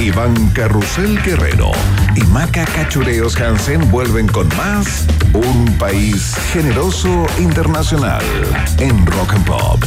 [0.00, 1.72] Iván Carrusel Guerrero
[2.16, 8.22] y Maca Cachureos Hansen vuelven con más Un País Generoso Internacional
[8.78, 9.84] en Rock and Pop.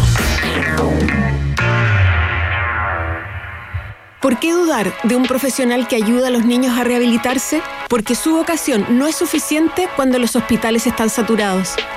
[4.22, 7.62] ¿Por qué dudar de un profesional que ayuda a los niños a rehabilitarse?
[7.90, 11.76] Porque su vocación no es suficiente cuando los hospitales están saturados.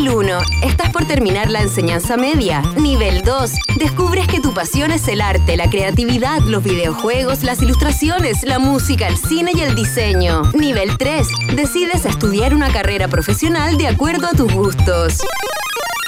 [0.00, 0.38] Nivel 1.
[0.62, 2.62] Estás por terminar la enseñanza media.
[2.76, 3.50] Nivel 2.
[3.76, 9.08] Descubres que tu pasión es el arte, la creatividad, los videojuegos, las ilustraciones, la música,
[9.08, 10.52] el cine y el diseño.
[10.54, 11.28] Nivel 3.
[11.54, 15.18] Decides estudiar una carrera profesional de acuerdo a tus gustos.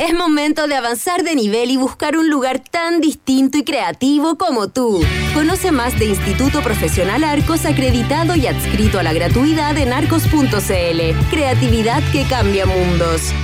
[0.01, 4.69] Es momento de avanzar de nivel y buscar un lugar tan distinto y creativo como
[4.69, 5.05] tú.
[5.35, 11.29] Conoce más de Instituto Profesional Arcos acreditado y adscrito a la gratuidad en arcos.cl.
[11.31, 13.35] Creatividad que cambia mundos.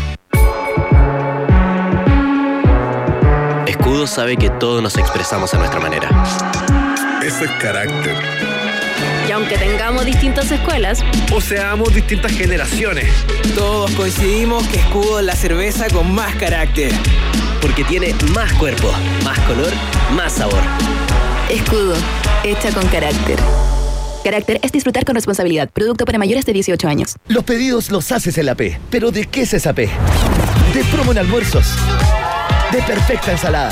[4.06, 6.09] Sabe que todos nos expresamos a nuestra manera.
[7.21, 8.17] Ese es carácter.
[9.29, 11.03] Y aunque tengamos distintas escuelas,
[11.33, 13.11] o seamos distintas generaciones,
[13.55, 16.93] todos coincidimos que Escudo es la cerveza con más carácter.
[17.61, 18.91] Porque tiene más cuerpo,
[19.25, 19.73] más color,
[20.15, 20.62] más sabor.
[21.50, 21.95] Escudo,
[22.45, 23.39] hecha con carácter.
[24.23, 25.69] Carácter es disfrutar con responsabilidad.
[25.71, 27.17] Producto para mayores de 18 años.
[27.27, 28.79] Los pedidos los haces en la P.
[28.91, 29.89] ¿Pero de qué es esa P?
[30.73, 31.75] De promo en almuerzos.
[32.73, 33.70] De perfecta ensalada.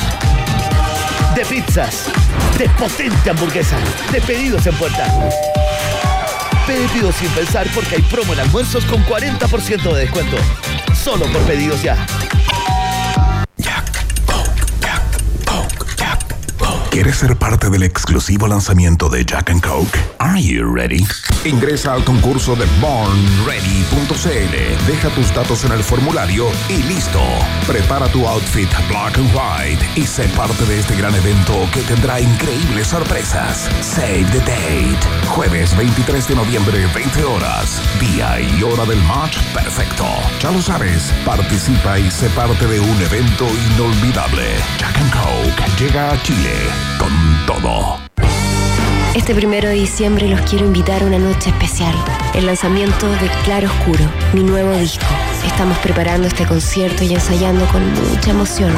[1.35, 2.07] De pizzas.
[2.57, 3.77] De potente hamburguesa.
[4.11, 5.07] De pedidos en puerta.
[6.67, 10.39] Pedidos sin pensar porque hay promo en almuerzos con 40% de descuento.
[10.95, 12.07] Solo por pedidos ya.
[16.97, 19.99] ¿Quieres ser parte del exclusivo lanzamiento de Jack and Coke?
[20.19, 21.07] Are you ready?
[21.45, 24.87] Ingresa al concurso de bornready.cl.
[24.87, 27.21] Deja tus datos en el formulario y listo.
[27.67, 32.19] Prepara tu outfit black and white y sé parte de este gran evento que tendrá
[32.19, 33.69] increíbles sorpresas.
[33.83, 34.99] Save the date.
[35.29, 37.79] Jueves 23 de noviembre, 20 horas.
[38.01, 40.07] Día y hora del match perfecto.
[40.41, 44.47] Ya lo sabes, participa y sé parte de un evento inolvidable.
[44.79, 47.11] Jack and Coke llega a Chile con
[47.47, 47.99] todo.
[49.17, 51.95] Este primero de diciembre los quiero invitar a una noche especial,
[52.35, 54.05] el lanzamiento de Claro Oscuro,
[54.35, 55.07] mi nuevo disco.
[55.47, 58.73] Estamos preparando este concierto y ensayando con mucha emoción.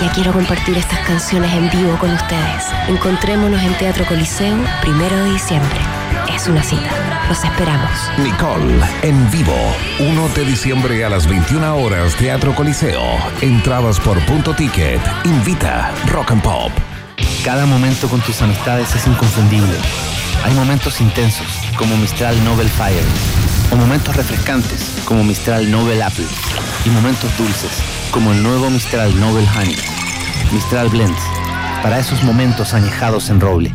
[0.00, 2.64] Ya quiero compartir estas canciones en vivo con ustedes.
[2.88, 5.80] Encontrémonos en Teatro Coliseo, primero de diciembre.
[6.34, 6.90] Es una cita.
[7.28, 7.90] Los esperamos.
[8.18, 9.56] Nicole, en vivo.
[9.98, 13.02] 1 de diciembre a las 21 horas, Teatro Coliseo.
[13.40, 15.00] Entradas por punto ticket.
[15.24, 16.91] Invita Rock and Pop.
[17.44, 19.74] Cada momento con tus amistades es inconfundible.
[20.44, 23.02] Hay momentos intensos, como Mistral Nobel Fire,
[23.72, 26.26] o momentos refrescantes, como Mistral Nobel Apple,
[26.84, 27.72] y momentos dulces,
[28.12, 29.74] como el nuevo Mistral Nobel Honey.
[30.52, 31.20] Mistral Blends,
[31.82, 33.74] para esos momentos añejados en roble.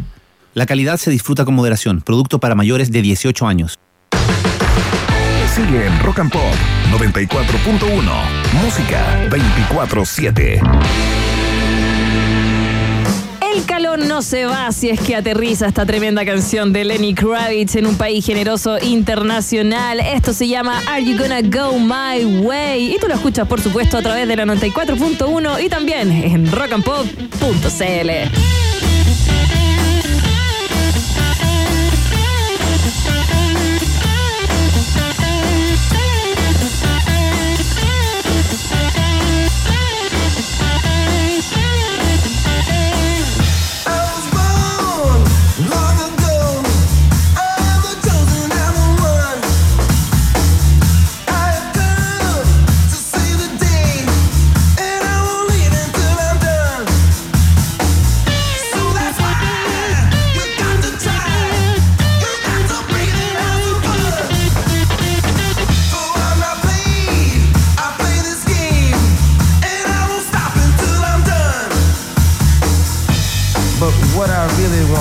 [0.53, 3.77] La calidad se disfruta con moderación, producto para mayores de 18 años.
[5.53, 6.55] Sigue en Rock and Pop
[6.93, 8.11] 94.1,
[8.63, 11.26] música 24-7
[13.61, 17.87] calor no se va si es que aterriza esta tremenda canción de Lenny Kravitz en
[17.87, 19.99] un país generoso internacional.
[19.99, 22.95] Esto se llama Are You Gonna Go My Way?
[22.95, 28.66] Y tú lo escuchas, por supuesto, a través de la 94.1 y también en rockandpop.cl.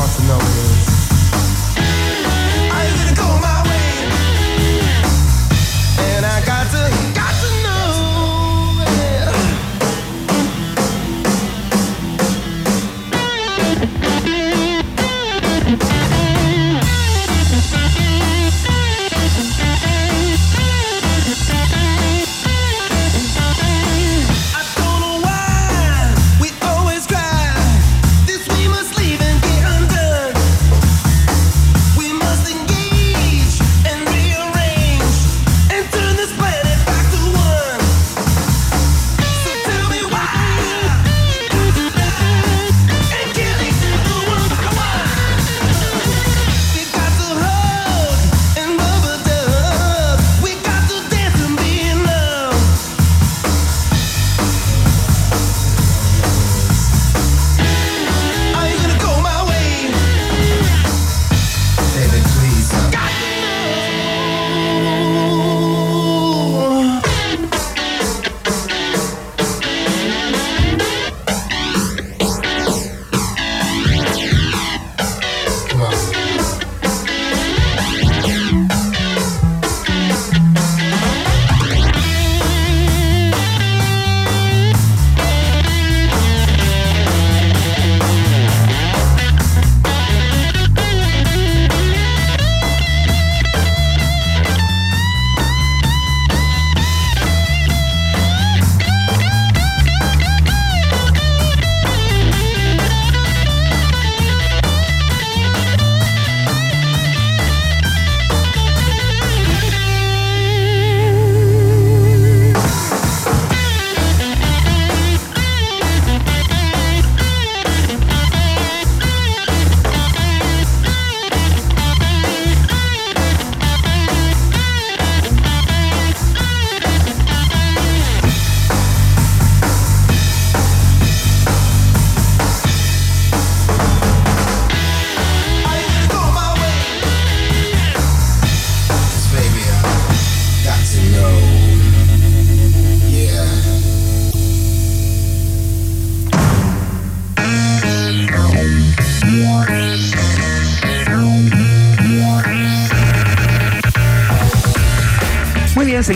[0.07, 0.66] want to know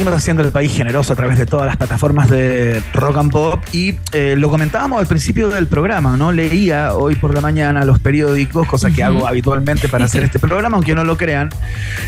[0.01, 3.63] seguimos haciendo el país generoso a través de todas las plataformas de rock and pop.
[3.71, 6.33] Y eh, lo comentábamos al principio del programa, ¿no?
[6.33, 10.79] Leía hoy por la mañana los periódicos, cosa que hago habitualmente para hacer este programa,
[10.79, 11.51] aunque no lo crean,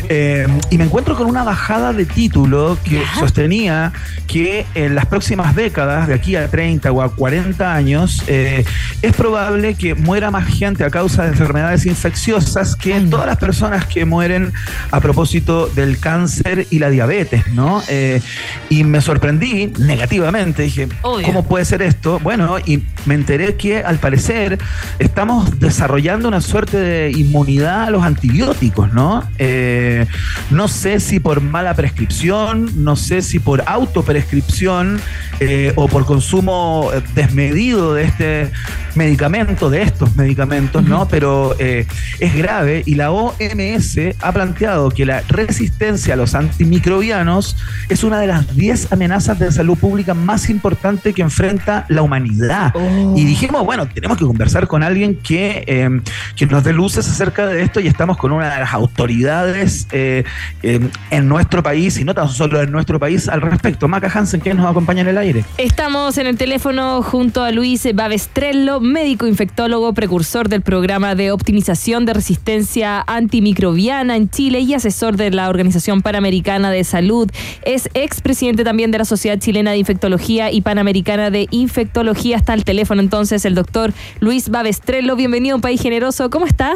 [0.09, 3.93] eh, y me encuentro con una bajada de título que sostenía
[4.25, 8.65] que en las próximas décadas, de aquí a 30 o a 40 años, eh,
[9.03, 13.85] es probable que muera más gente a causa de enfermedades infecciosas que todas las personas
[13.85, 14.51] que mueren
[14.89, 17.83] a propósito del cáncer y la diabetes, ¿no?
[17.93, 18.21] Eh,
[18.69, 22.19] y me sorprendí negativamente, dije, ¿cómo puede ser esto?
[22.19, 24.57] Bueno, y me enteré que al parecer
[24.97, 29.23] estamos desarrollando una suerte de inmunidad a los antibióticos, ¿no?
[29.37, 30.07] Eh,
[30.49, 34.99] no sé si por mala prescripción, no sé si por autoprescripción
[35.39, 38.51] eh, o por consumo desmedido de este
[38.95, 41.07] medicamento, de estos medicamentos, ¿no?
[41.07, 47.55] Pero es grave y la OMS ha planteado que la resistencia a los antimicrobianos
[47.89, 52.73] es una de las 10 amenazas de salud pública más importantes que enfrenta la humanidad.
[52.75, 53.13] Oh.
[53.15, 56.01] Y dijimos, bueno, tenemos que conversar con alguien que, eh,
[56.35, 60.23] que, nos dé luces acerca de esto y estamos con una de las autoridades eh,
[60.61, 63.87] en nuestro país y no tan solo en nuestro país al respecto.
[63.87, 65.45] Maca Hansen, ¿quién nos acompaña en el aire?
[65.57, 72.05] Estamos en el teléfono junto a Luis Babestrello, médico infectólogo, precursor del programa de optimización
[72.05, 77.29] de resistencia antimicrobiana en Chile y asesor de la Organización Panamericana de Salud.
[77.65, 82.35] Es expresidente también de la Sociedad Chilena de Infectología y Panamericana de Infectología.
[82.35, 85.15] Está al teléfono entonces el doctor Luis Babestrello.
[85.15, 86.29] Bienvenido a un país generoso.
[86.29, 86.75] ¿Cómo está?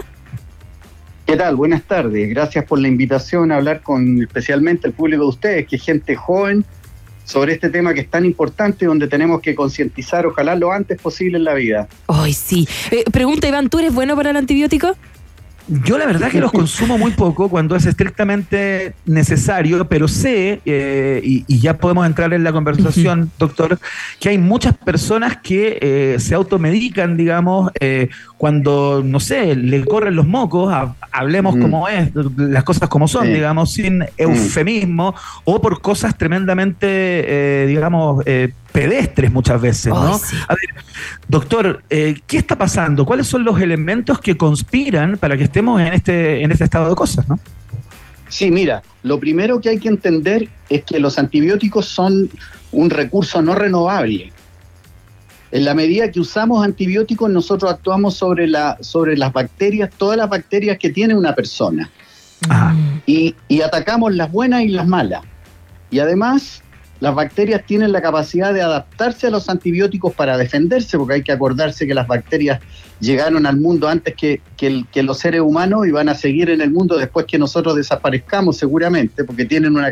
[1.26, 1.58] ¿Qué tal?
[1.58, 2.30] Buenas tardes.
[2.30, 6.16] Gracias por la invitación a hablar con especialmente el público de ustedes, que es gente
[6.16, 6.64] joven,
[7.26, 11.38] sobre este tema que es tan importante, donde tenemos que concientizar, ojalá lo antes posible
[11.38, 11.90] en la vida.
[12.08, 12.66] Ay, sí.
[12.92, 14.96] Eh, pregunta, Iván, ¿tú eres bueno para el antibiótico?
[15.68, 21.22] Yo la verdad que los consumo muy poco cuando es estrictamente necesario, pero sé, eh,
[21.24, 23.78] y, ya podemos entrar en la conversación, doctor,
[24.20, 28.08] que hay muchas personas que eh, se automedican, digamos, eh,
[28.38, 30.74] cuando, no sé, le corren los mocos,
[31.12, 38.24] hablemos como es, las cosas como son, digamos, sin eufemismo, o por cosas tremendamente, digamos,
[38.78, 40.14] pedestres muchas veces, ¿no?
[40.14, 40.84] A ver,
[41.28, 43.08] doctor, eh, ¿qué está pasando?
[43.08, 46.96] ¿Cuáles son los elementos que conspiran para que estemos en este, en este estado de
[46.96, 47.40] cosas, no?
[48.30, 52.30] Sí, mira, lo primero que hay que entender es que los antibióticos son
[52.72, 54.32] un recurso no renovable.
[55.50, 60.30] En la medida que usamos antibióticos, nosotros actuamos sobre, la, sobre las bacterias, todas las
[60.30, 61.90] bacterias que tiene una persona.
[63.08, 65.24] Y, y atacamos las buenas y las malas.
[65.90, 66.62] Y además
[67.00, 71.32] las bacterias tienen la capacidad de adaptarse a los antibióticos para defenderse, porque hay que
[71.32, 72.60] acordarse que las bacterias
[73.00, 74.42] llegaron al mundo antes que,
[75.04, 79.24] los seres humanos y van a seguir en el mundo después que nosotros desaparezcamos seguramente,
[79.24, 79.92] porque tienen una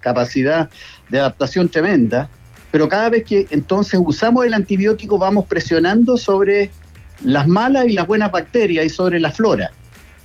[0.00, 0.70] capacidad
[1.08, 2.28] de adaptación tremenda.
[2.70, 6.70] Pero cada vez que entonces usamos el antibiótico vamos presionando sobre
[7.24, 9.72] las malas y las buenas bacterias y sobre la flora,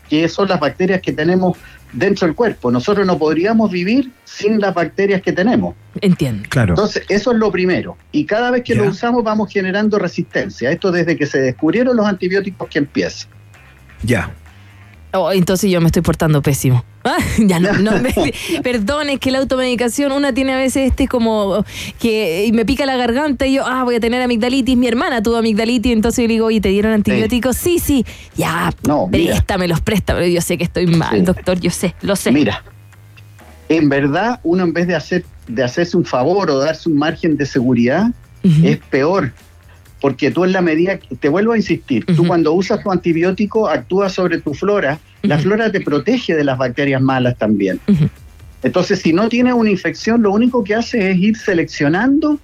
[0.10, 1.58] que son las bacterias que tenemos
[1.92, 2.72] dentro del cuerpo.
[2.72, 5.76] Nosotros no podríamos vivir sin las bacterias que tenemos.
[6.02, 6.48] Entiendo.
[6.50, 6.74] Claro.
[6.74, 7.98] Entonces, eso es lo primero.
[8.12, 10.72] Y cada vez que lo usamos vamos generando resistencia.
[10.72, 13.28] Esto desde que se descubrieron los antibióticos que empieza.
[14.04, 14.32] Ya.
[15.12, 16.84] Oh, entonces yo me estoy portando pésimo.
[17.06, 17.92] Ah, ya no, no
[18.64, 21.64] perdón, es que la automedicación, una tiene a veces este como
[21.98, 24.76] que me pica la garganta y yo, ah, voy a tener amigdalitis.
[24.76, 27.56] Mi hermana tuvo amigdalitis, entonces yo le digo, oye, ¿te dieron antibióticos?
[27.56, 30.28] Sí, sí, ya, no, préstamelos, préstamelo.
[30.28, 32.34] Yo sé que estoy mal, doctor, yo sé, lo sé.
[32.34, 32.64] Mira,
[33.70, 37.38] en verdad, uno en vez de hacer de hacerse un favor o darse un margen
[37.38, 38.12] de seguridad,
[38.44, 39.32] es peor
[40.02, 44.14] porque tú en la medida, te vuelvo a insistir, tú cuando usas tu antibiótico actúas
[44.14, 47.80] sobre tu flora, la flora te protege de las bacterias malas también.
[48.64, 52.40] Entonces, si no tienes una infección, lo único que hace es ir seleccionando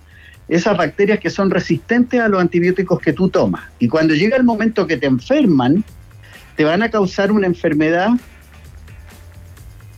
[0.48, 3.64] esas bacterias que son resistentes a los antibióticos que tú tomas.
[3.80, 5.84] Y cuando llega el momento que te enferman,
[6.56, 8.10] te van a causar una enfermedad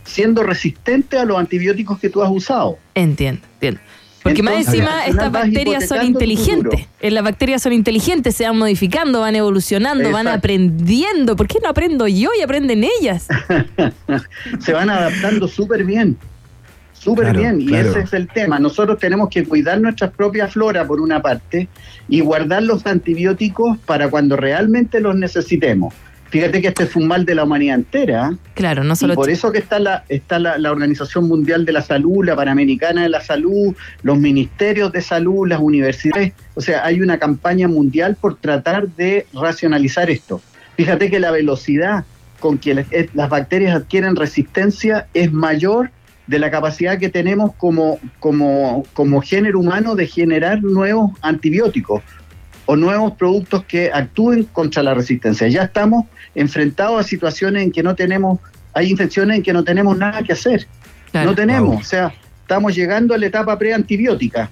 [0.04, 2.78] siendo resistente a los antibióticos que tú has usado.
[2.94, 3.80] Entiendo, entiendo.
[4.22, 6.86] Porque más encima estas bacterias son inteligentes.
[7.00, 11.36] Las bacterias son inteligentes, se van modificando, van evolucionando, van aprendiendo.
[11.36, 13.28] ¿Por qué no aprendo yo y aprenden ellas?
[14.60, 16.16] se van adaptando súper bien.
[16.92, 18.58] Súper bien, y ese es el tema.
[18.58, 21.68] Nosotros tenemos que cuidar nuestra propia flora por una parte
[22.08, 25.94] y guardar los antibióticos para cuando realmente los necesitemos.
[26.30, 28.36] Fíjate que este es un mal de la humanidad entera.
[28.54, 29.14] Claro, no solo.
[29.14, 33.02] Y por eso que está la está la, Organización Mundial de la Salud, la Panamericana
[33.02, 36.34] de la Salud, los ministerios de salud, las universidades.
[36.54, 40.42] O sea, hay una campaña mundial por tratar de racionalizar esto.
[40.76, 42.04] Fíjate que la velocidad
[42.40, 45.90] con que las bacterias adquieren resistencia es mayor
[46.26, 52.02] de la capacidad que tenemos como, como, como género humano de generar nuevos antibióticos
[52.70, 55.48] o nuevos productos que actúen contra la resistencia.
[55.48, 58.40] Ya estamos enfrentados a situaciones en que no tenemos,
[58.74, 60.66] hay infecciones en que no tenemos nada que hacer.
[61.14, 64.50] No tenemos, o sea, estamos llegando a la etapa preantibiótica.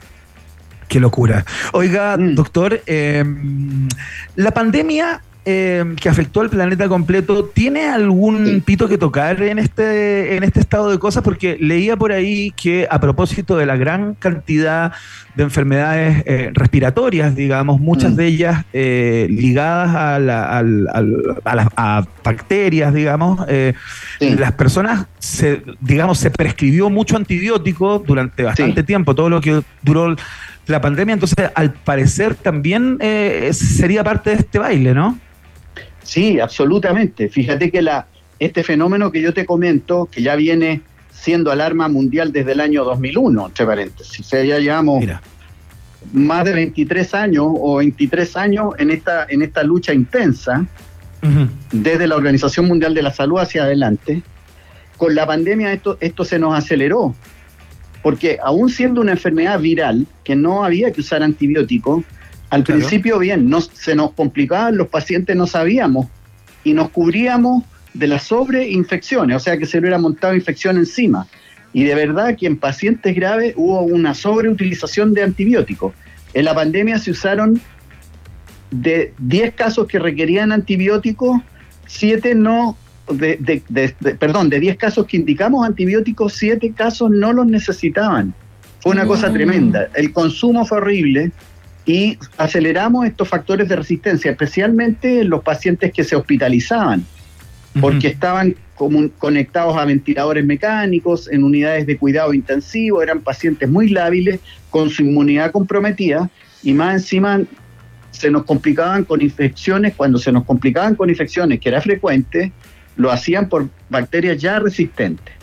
[0.89, 1.45] Qué locura.
[1.75, 2.35] Oiga, mm.
[2.35, 3.87] doctor, em,
[4.35, 10.35] la pandemia eh, que afectó al planeta completo, ¿tiene algún pito que tocar en este,
[10.35, 11.23] en este estado de cosas?
[11.23, 14.91] Porque leía por ahí que a propósito de la gran cantidad
[15.37, 18.17] de enfermedades eh, respiratorias, digamos, muchas mm.
[18.17, 21.69] de ellas eh, ligadas a, las
[22.25, 23.47] bacterias, digamos,
[24.19, 30.17] las personas, se, digamos, se prescribió mucho antibiótico durante bastante tiempo, todo lo que duró
[30.67, 32.99] la pandemia, entonces al parecer también
[33.53, 35.21] sería parte de este baile, ¿no?
[36.07, 37.29] Sí, absolutamente.
[37.29, 38.07] Fíjate que la,
[38.39, 42.85] este fenómeno que yo te comento, que ya viene siendo alarma mundial desde el año
[42.85, 45.05] 2001, entre paréntesis, o sea, ya llevamos
[46.13, 50.65] más de 23 años o 23 años en esta, en esta lucha intensa,
[51.73, 54.23] desde la Organización Mundial de la Salud hacia adelante.
[54.97, 57.17] Con la pandemia esto, esto se nos aceleró,
[58.03, 62.05] porque aún siendo una enfermedad viral, que no había que usar antibióticos,
[62.51, 66.07] al principio bien, no, se nos complicaban, los pacientes no sabíamos
[66.65, 71.27] y nos cubríamos de las sobreinfecciones, o sea que se le hubiera montado infección encima.
[71.73, 75.93] Y de verdad que en pacientes graves hubo una sobreutilización de antibióticos.
[76.35, 77.61] En la pandemia se usaron
[78.71, 81.41] de 10 casos que requerían antibióticos,
[81.87, 82.77] 7 no,
[83.11, 83.63] de,
[84.19, 88.35] perdón, de 10 casos que indicamos antibióticos, 7 casos no los necesitaban.
[88.81, 89.89] Fue una cosa tremenda.
[89.95, 91.33] El consumo fue horrible
[91.87, 97.07] y aceleramos estos factores de resistencia, especialmente en los pacientes que se hospitalizaban,
[97.81, 98.57] porque estaban
[99.19, 105.03] conectados a ventiladores mecánicos, en unidades de cuidado intensivo, eran pacientes muy lábiles, con su
[105.03, 106.29] inmunidad comprometida,
[106.63, 107.41] y más encima
[108.11, 112.53] se nos complicaban con infecciones, cuando se nos complicaban con infecciones, que era frecuente,
[112.97, 115.35] lo hacían por bacterias ya resistentes.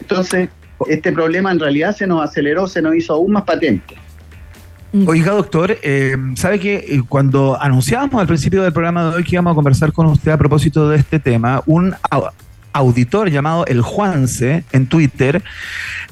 [0.00, 0.48] Entonces,
[0.88, 3.94] este problema en realidad se nos aceleró, se nos hizo aún más patente.
[5.06, 9.34] Oiga, doctor, eh, ¿sabe que eh, cuando anunciábamos al principio del programa de hoy que
[9.34, 11.94] íbamos a conversar con usted a propósito de este tema, un
[12.72, 15.42] auditor llamado El Juanse en Twitter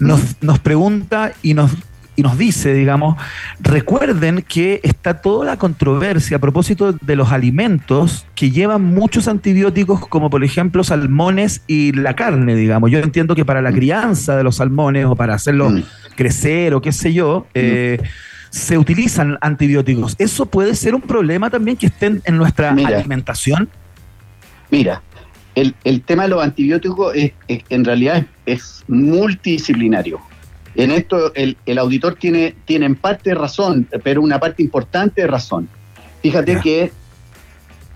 [0.01, 1.71] nos, nos pregunta y nos
[2.17, 3.17] y nos dice, digamos,
[3.61, 10.07] recuerden que está toda la controversia a propósito de los alimentos que llevan muchos antibióticos,
[10.07, 12.91] como por ejemplo salmones y la carne, digamos.
[12.91, 15.83] Yo entiendo que para la crianza de los salmones o para hacerlos mm.
[16.15, 18.01] crecer o qué sé yo, eh,
[18.55, 20.15] se utilizan antibióticos.
[20.17, 23.69] ¿Eso puede ser un problema también que estén en nuestra alimentación?
[24.71, 25.03] Mira,
[25.57, 30.21] el, tema de los antibióticos es, en realidad es, multidisciplinario.
[30.77, 35.69] En esto el, auditor tiene, tiene en parte razón, pero una parte importante de razón.
[36.23, 36.93] Fíjate que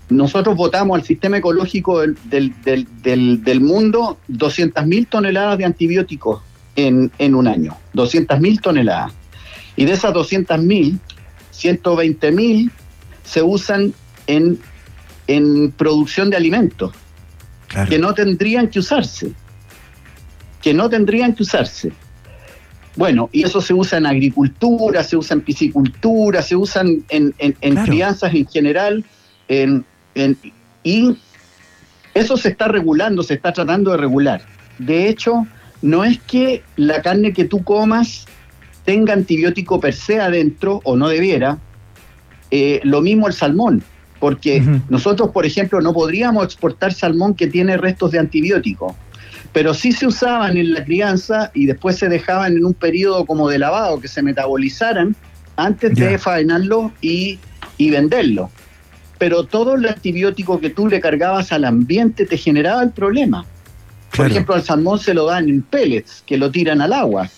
[0.09, 6.41] nosotros votamos al sistema ecológico del, del, del, del mundo 200.000 toneladas de antibióticos
[6.75, 7.77] en, en un año.
[7.93, 9.18] 200.000 toneladas.
[9.79, 10.99] Y de esas 200.000,
[11.53, 12.69] 120.000
[13.23, 13.93] se usan
[14.27, 14.59] en,
[15.25, 16.91] en producción de alimentos,
[17.87, 19.31] que no tendrían que usarse,
[20.61, 21.93] que no tendrían que usarse.
[22.97, 27.75] Bueno, y eso se usa en agricultura, se usa en piscicultura, se usan en, en,
[27.85, 29.05] crianzas en general,
[29.47, 29.85] en,
[30.83, 31.15] y
[32.13, 34.41] eso se está regulando, se está tratando de regular.
[34.77, 35.47] De hecho,
[35.81, 38.25] no es que la carne que tú comas
[38.85, 41.57] tenga antibiótico per se adentro, o no debiera,
[42.51, 43.83] eh, lo mismo el salmón,
[44.19, 48.95] porque nosotros, por ejemplo, no podríamos exportar salmón que tiene restos de antibiótico,
[49.53, 53.49] pero sí se usaban en la crianza y después se dejaban en un periodo como
[53.49, 55.15] de lavado, que se metabolizaran
[55.55, 57.39] antes de faenarlo y,
[57.77, 58.49] y venderlo.
[59.17, 63.45] Pero todo el antibiótico que tú le cargabas al ambiente te generaba el problema.
[64.15, 67.29] Por ejemplo, al salmón se lo dan en pellets, que lo tiran al agua.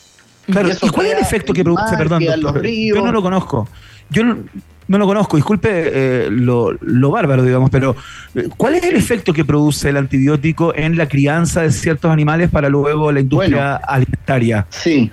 [0.48, 1.96] ¿Y, cuál es el efecto que produce?
[1.98, 3.68] Perdón, yo no lo conozco.
[4.10, 6.78] Yo no, lo conozco, disculpe eh, lo,
[7.12, 7.96] bárbaro, digamos, pero
[8.36, 12.50] eh, ¿cuál es el efecto que produce el antibiótico en la crianza de ciertos animales
[12.50, 14.68] para luego la industria alimentaria?
[14.70, 15.10] Sí.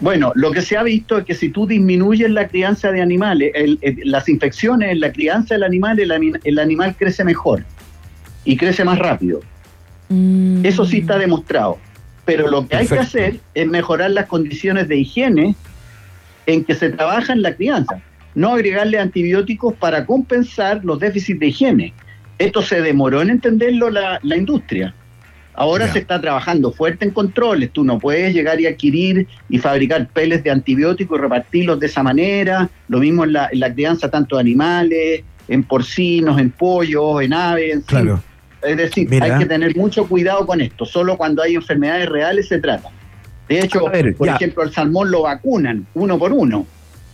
[0.00, 3.52] Bueno, lo que se ha visto es que si tú disminuyes la crianza de animales,
[4.04, 7.64] las infecciones en la crianza del animal, el, animal crece mejor
[8.46, 9.40] y crece más rápido.
[10.08, 10.64] Mm.
[10.64, 11.78] Eso sí está demostrado.
[12.36, 15.56] Pero lo que hay que hacer es mejorar las condiciones de higiene
[16.46, 18.00] en que se trabaja en la crianza,
[18.34, 21.94] no agregarle antibióticos para compensar los déficits de higiene.
[22.38, 24.94] Esto se demoró en entenderlo la, industria.
[25.54, 27.72] Ahora se está trabajando fuerte en controles.
[27.72, 32.02] Tú no puedes llegar y adquirir y fabricar peles de antibióticos y repartirlos de esa
[32.02, 32.70] manera.
[32.88, 37.32] Lo mismo en la, en la crianza tanto de animales, en porcinos, en pollos, en
[37.32, 37.74] aves.
[37.74, 38.22] En claro.
[38.62, 40.84] Es decir, hay que tener mucho cuidado con esto.
[40.84, 42.90] Solo cuando hay enfermedades reales se trata.
[43.48, 43.80] De hecho,
[44.16, 46.66] por ejemplo, el salmón lo vacunan uno por uno.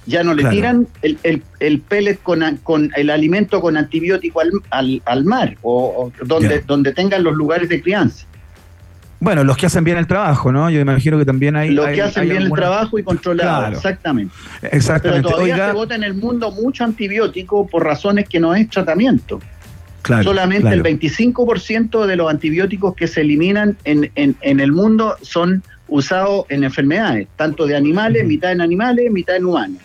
[0.04, 5.02] Ya no le tiran el, el, el pellet con, con, el alimento con antibiótico al,
[5.04, 8.24] al, mar o, donde, donde tengan los lugares de crianza.
[9.18, 10.68] Bueno, los que hacen bien el trabajo, ¿no?
[10.68, 11.70] Yo imagino que también hay.
[11.70, 14.34] Los que hacen bien el trabajo y controlado, exactamente.
[14.70, 15.22] Exactamente.
[15.22, 19.40] Pero todavía se vota en el mundo mucho antibiótico por razones que no es tratamiento.
[20.06, 25.16] Claro, Solamente el 25% de los antibióticos que se eliminan en, en, en, el mundo
[25.20, 29.82] son usados en enfermedades, tanto de animales, mitad en animales, mitad en humanos.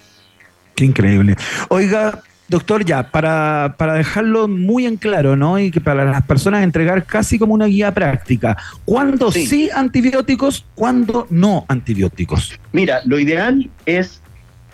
[0.75, 1.35] Qué increíble.
[1.69, 5.57] Oiga, doctor, ya, para, para, dejarlo muy en claro, ¿no?
[5.57, 8.55] Y que para las personas entregar casi como una guía práctica,
[8.85, 12.59] ¿cuándo sí, antibióticos, cuándo no antibióticos?
[12.73, 14.21] Mira, lo ideal es,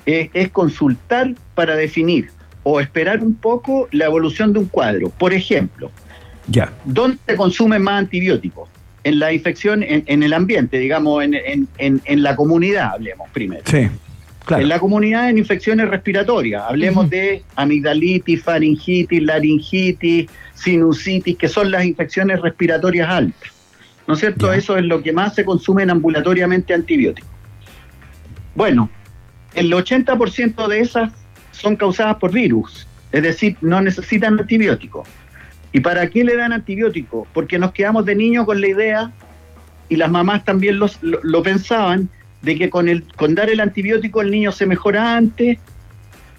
[0.06, 2.32] es, consultar para definir
[2.70, 5.10] o esperar un poco la evolución de un cuadro.
[5.10, 5.90] Por ejemplo,
[6.50, 6.74] ya.
[6.84, 8.68] ¿dónde se consumen más antibióticos?
[9.06, 13.62] En la infección, en, en el ambiente, digamos, en, en, en, la comunidad, hablemos primero.
[13.66, 13.88] Sí.
[14.50, 21.86] En la comunidad en infecciones respiratorias, hablemos de amigdalitis, faringitis, laringitis, sinusitis, que son las
[21.86, 23.52] infecciones respiratorias altas.
[24.08, 24.52] ¿No es cierto?
[24.52, 27.32] Eso es lo que más se consumen ambulatoriamente antibióticos.
[28.56, 28.90] Bueno,
[29.54, 31.14] el 80% de esas
[31.58, 35.08] son causadas por virus, es decir, no necesitan antibióticos.
[35.74, 37.28] ¿Y para qué le dan antibióticos?
[37.34, 39.12] Porque nos quedamos de niños con la idea,
[39.90, 42.10] y las mamás también lo, lo pensaban,
[42.42, 45.58] de que con, el, con dar el antibiótico el niño se mejora antes,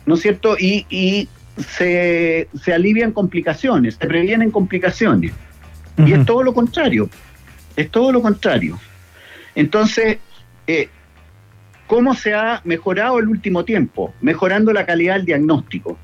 [0.07, 0.57] ¿no es cierto?
[0.59, 1.29] Y, y
[1.63, 5.33] se, se, alivian complicaciones, se previenen complicaciones.
[5.99, 7.11] Y es todo lo contrario,
[7.75, 8.79] es todo lo contrario.
[9.57, 10.19] Entonces,
[10.69, 10.89] eh,
[11.89, 14.15] ¿cómo se ha mejorado el último tiempo?
[14.21, 15.99] Mejorando la calidad del diagnóstico.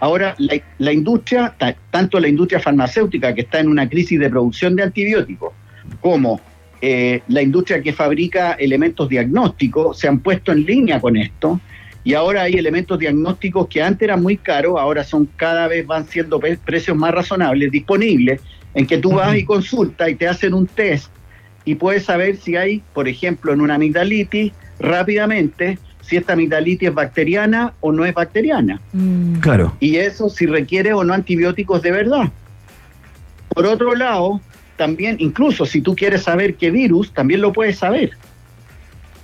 [0.00, 1.56] Ahora, la, la industria,
[1.90, 5.54] tanto la industria farmacéutica que está en una crisis de producción de antibióticos,
[6.00, 6.40] como
[6.80, 11.60] eh, la industria que fabrica elementos diagnósticos se han puesto en línea con esto
[12.04, 16.06] y ahora hay elementos diagnósticos que antes eran muy caros, ahora son cada vez van
[16.06, 18.40] siendo precios más razonables, disponibles,
[18.74, 21.10] en que tú vas y consultas y te hacen un test
[21.64, 26.94] y puedes saber si hay, por ejemplo, en una amigdalitis, rápidamente, si esta amigdalitis es
[26.94, 28.80] bacteriana o no es bacteriana.
[28.92, 29.40] Mm.
[29.40, 29.76] Claro.
[29.80, 32.32] Y eso si requiere o no antibióticos de verdad.
[33.48, 34.40] Por otro lado,
[34.76, 38.12] también, incluso si tú quieres saber qué virus, también lo puedes saber.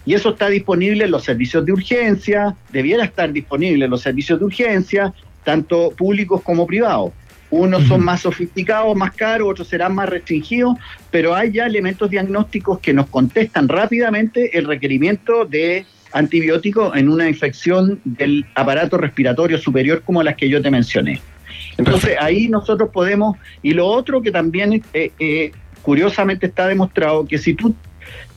[0.05, 4.39] Y eso está disponible en los servicios de urgencia, debiera estar disponible en los servicios
[4.39, 5.15] de urgencia,
[5.45, 7.13] tanto públicos como privados.
[7.57, 10.77] Unos son más sofisticados, más caros, otros serán más restringidos,
[11.13, 17.29] pero hay ya elementos diagnósticos que nos contestan rápidamente el requerimiento de antibióticos en una
[17.29, 21.21] infección del aparato respiratorio superior como las que yo te mencioné.
[21.79, 27.39] Entonces ahí nosotros podemos, y lo otro que también eh, eh, curiosamente está demostrado, que
[27.39, 27.73] si tú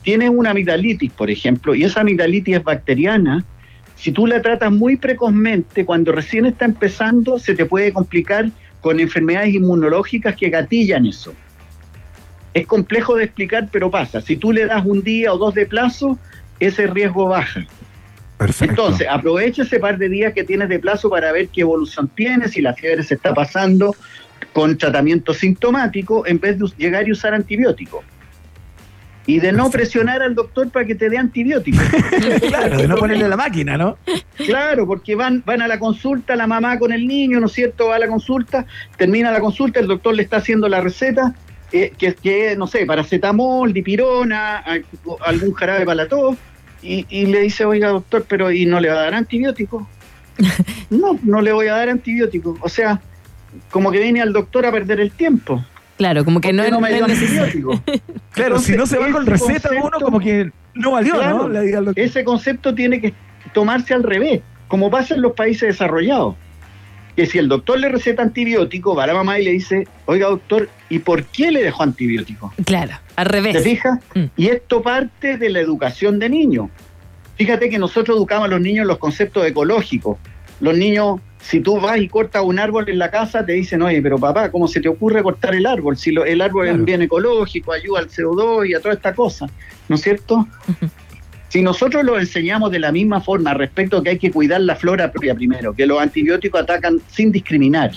[0.02, 3.44] tienes una amigdalitis, por ejemplo, y esa amigdalitis es bacteriana,
[3.96, 8.48] si tú la tratas muy precozmente, cuando recién está empezando, se te puede complicar
[8.80, 11.34] con enfermedades inmunológicas que gatillan eso.
[12.54, 14.20] Es complejo de explicar, pero pasa.
[14.20, 16.18] Si tú le das un día o dos de plazo,
[16.60, 17.66] ese riesgo baja.
[18.60, 22.52] Entonces, aprovecha ese par de días que tienes de plazo para ver qué evolución tienes,
[22.52, 23.94] si la fiebre se está pasando
[24.52, 28.04] con tratamiento sintomático, en vez de llegar y usar antibióticos.
[29.28, 31.82] Y de no presionar al doctor para que te dé antibióticos.
[32.48, 33.98] claro, de no ponerle la máquina, ¿no?
[34.36, 37.88] Claro, porque van, van a la consulta, la mamá con el niño, ¿no es cierto?
[37.88, 38.64] Va a la consulta,
[38.96, 41.34] termina la consulta, el doctor le está haciendo la receta,
[41.72, 44.64] eh, que, que, no sé, paracetamol, dipirona,
[45.20, 46.38] algún jarabe para la tos
[46.82, 49.88] y, le dice, oiga doctor, pero ¿y no le va a dar antibiótico?
[50.90, 52.56] no, no le voy a dar antibiótico.
[52.60, 53.00] O sea,
[53.70, 55.64] como que viene al doctor a perder el tiempo.
[55.98, 57.82] Claro, como que no, no me dio antibiótico.
[58.30, 61.92] claro, si no se va con receta uno como que no valió, ¿no?
[61.96, 63.12] ese concepto tiene que
[63.52, 66.36] tomarse al revés, como pasa en los países desarrollados.
[67.16, 70.28] Que si el doctor le receta antibiótico, va a la mamá y le dice, oiga
[70.28, 72.54] doctor, ¿y por qué le dejó antibiótico?
[72.64, 73.54] Claro, al revés.
[73.54, 73.98] ¿Te fijas?
[74.14, 74.24] Mm.
[74.36, 76.68] Y esto parte de la educación de niños.
[77.34, 80.16] Fíjate que nosotros educamos a los niños en los conceptos ecológicos.
[80.60, 84.02] Los niños, si tú vas y cortas un árbol en la casa, te dicen, oye,
[84.02, 85.96] pero papá, ¿cómo se te ocurre cortar el árbol?
[85.96, 89.46] Si el árbol es bien ecológico, ayuda al CO2 y a toda esta cosa,
[89.88, 90.46] ¿no es cierto?
[91.48, 94.76] Si nosotros lo enseñamos de la misma forma respecto a que hay que cuidar la
[94.76, 97.92] flora propia primero, que los antibióticos atacan sin discriminar,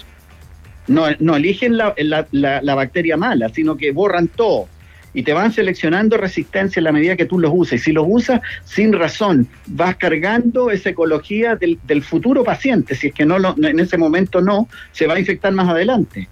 [0.88, 4.67] no, no eligen la, la, bacteria mala, sino que borran todo.
[5.13, 7.74] Y te van seleccionando resistencia en la medida que tú los usas.
[7.74, 12.95] Y si los usas sin razón, vas cargando esa ecología del, futuro paciente.
[12.95, 16.28] Si es que no en ese momento no, se va a infectar más adelante.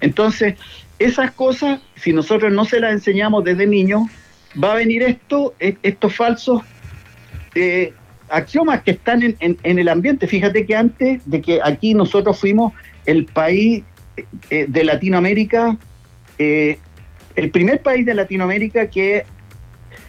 [0.00, 0.54] Entonces,
[0.98, 4.02] esas cosas, si nosotros no se las enseñamos desde niños,
[4.62, 6.62] va a venir esto, e, estos falsos
[7.54, 7.92] eh,
[8.28, 10.26] axiomas que están en, el ambiente.
[10.26, 12.72] Fíjate que antes de que aquí nosotros fuimos
[13.06, 13.82] el país
[14.50, 15.76] eh, de Latinoamérica
[16.38, 16.78] eh,
[17.40, 19.24] el primer país de Latinoamérica que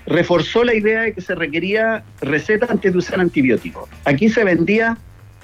[0.05, 3.89] reforzó la idea de que se requería receta antes de usar antibióticos.
[4.03, 4.97] Aquí se vendía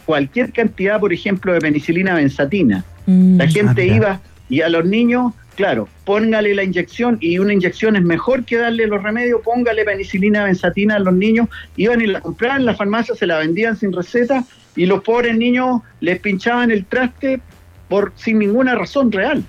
[0.05, 2.83] cualquier cantidad, por ejemplo, de penicilina benzatina.
[3.05, 3.49] la mm.
[3.49, 8.03] gente ah, iba y a los niños, claro, póngale la inyección y una inyección es
[8.03, 11.47] mejor que darle los remedios, póngale penicilina benzatina a los niños,
[11.77, 14.43] iban y la compraban en la farmacia, se la vendían sin receta
[14.75, 17.39] y los pobres niños les pinchaban el traste
[17.87, 19.45] por sin ninguna razón real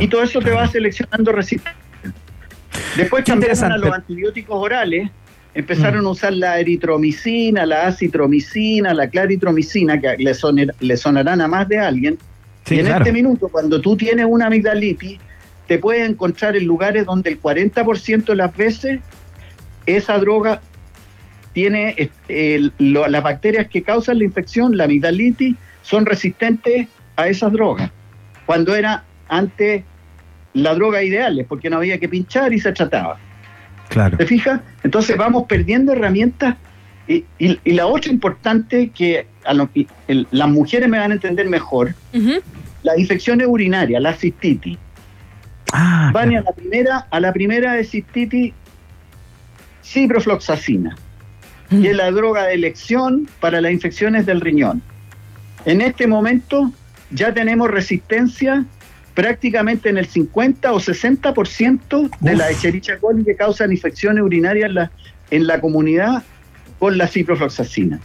[0.00, 1.80] y todo eso te va seleccionando resistencia.
[2.96, 5.10] Después cambiaron a los antibióticos orales,
[5.54, 6.06] empezaron mm.
[6.06, 12.18] a usar la eritromicina, la acitromicina, la claritromicina, que le, sonarán a más de alguien.
[12.68, 15.18] y en este minuto, cuando tú tienes una amigdalitis,
[15.66, 19.00] te puedes encontrar en lugares donde el 40% de las veces
[19.86, 20.60] esa droga
[21.52, 22.10] tiene
[22.78, 27.90] las bacterias que causan la infección, la amigdalitis, son resistentes a esas drogas.
[28.46, 29.84] Cuando era ante
[30.52, 33.18] la droga ideal, porque no había que pinchar y se trataba.
[33.88, 34.18] Claro.
[34.18, 34.60] ¿Te fijas?
[34.84, 36.56] Entonces vamos perdiendo herramientas
[37.08, 37.24] y,
[37.64, 39.26] la otra importante que
[40.30, 41.94] las mujeres me van a entender mejor,
[42.82, 44.78] las infecciones urinarias, la cistitis.
[45.72, 48.52] Ah, van a la primera, a la primera de cistitis,
[49.82, 50.96] ciprofloxacina,
[51.70, 54.82] que es la droga de elección para las infecciones del riñón.
[55.64, 56.70] En este momento
[57.10, 58.66] ya tenemos resistencia
[59.14, 64.74] prácticamente en el 50 o 60% de la Echerichia coli que causan infecciones urinarias en
[64.74, 64.90] la,
[65.30, 66.22] en la comunidad
[66.78, 68.00] con la ciprofloxacina.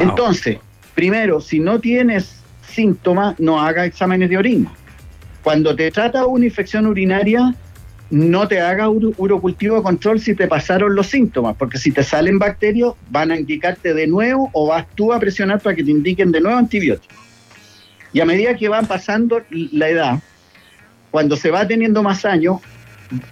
[0.00, 0.58] Entonces,
[0.94, 4.72] primero, si no tienes síntomas, no haga exámenes de orina.
[5.42, 7.54] Cuando te trata una infección urinaria,
[8.10, 12.38] no te haga urocultivo de control si te pasaron los síntomas, porque si te salen
[12.38, 16.32] bacterias, van a indicarte de nuevo o vas tú a presionar para que te indiquen
[16.32, 17.25] de nuevo antibióticos.
[18.16, 20.20] Y a medida que van pasando la edad,
[21.10, 22.62] cuando se va teniendo más años,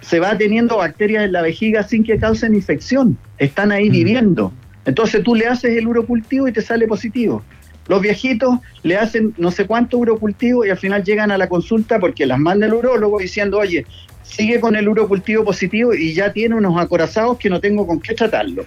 [0.01, 3.17] se va teniendo bacterias en la vejiga sin que causen infección.
[3.39, 3.91] Están ahí mm.
[3.91, 4.53] viviendo.
[4.85, 7.43] Entonces tú le haces el urocultivo y te sale positivo.
[7.87, 11.97] Los viejitos le hacen no sé cuánto urocultivo y al final llegan a la consulta
[11.97, 13.87] porque las manda el urólogo diciendo, oye,
[14.21, 18.13] sigue con el urocultivo positivo y ya tiene unos acorazados que no tengo con qué
[18.13, 18.65] tratarlo.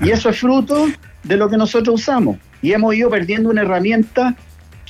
[0.00, 0.86] Y eso es fruto
[1.24, 2.36] de lo que nosotros usamos.
[2.62, 4.36] Y hemos ido perdiendo una herramienta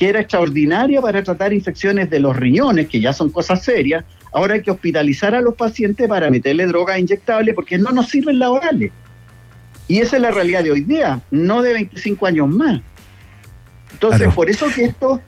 [0.01, 4.55] que era extraordinaria para tratar infecciones de los riñones, que ya son cosas serias, ahora
[4.55, 8.49] hay que hospitalizar a los pacientes para meterle drogas inyectables porque no nos sirven las
[8.49, 8.93] orales.
[9.89, 12.81] Y esa es la realidad de hoy día, no de 25 años más.
[13.93, 15.21] Entonces, por eso que esto,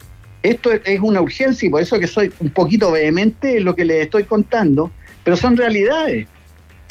[0.43, 3.85] esto es una urgencia y por eso que soy un poquito vehemente en lo que
[3.85, 4.91] les estoy contando,
[5.23, 6.29] pero son realidades.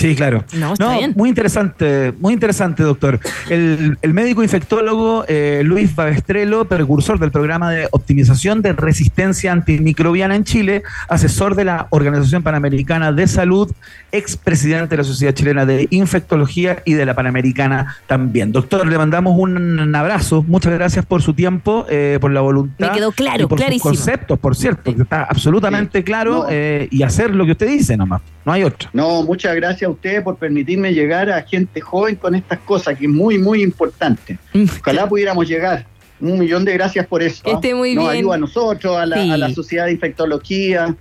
[0.01, 0.43] Sí, claro.
[0.53, 0.73] No,
[1.15, 3.19] muy interesante, muy interesante, doctor.
[3.49, 10.43] El, médico infectólogo eh, Luis Babestrelo, precursor del programa de optimización de resistencia antimicrobiana en
[10.43, 13.71] Chile, asesor de la Organización Panamericana de Salud,
[14.11, 18.51] expresidente de la Sociedad Chilena de Infectología y de la Panamericana también.
[18.51, 20.43] Doctor, le mandamos un abrazo.
[20.47, 22.89] Muchas gracias por su tiempo, eh, por la voluntad.
[22.89, 27.35] Me quedó claro, y por sus conceptos, por cierto, está absolutamente claro eh, y hacer
[27.35, 28.21] lo que usted dice nomás.
[28.45, 28.89] No hay otro.
[28.93, 33.05] No, muchas gracias a ustedes por permitirme llegar a gente joven con estas cosas, que
[33.05, 34.37] es muy, muy importante.
[34.53, 34.65] Mm.
[34.79, 35.85] Ojalá pudiéramos llegar.
[36.19, 37.41] Un millón de gracias por eso.
[37.45, 37.59] ¿ah?
[37.75, 40.95] muy Nos ayuda a nosotros, a la, sociedad de infectología,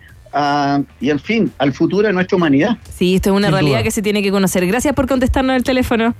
[1.00, 2.78] y en fin, al futuro de nuestra humanidad.
[2.94, 4.66] Sí, esto es una realidad que se tiene que conocer.
[4.66, 6.14] Gracias por contestarnos el teléfono.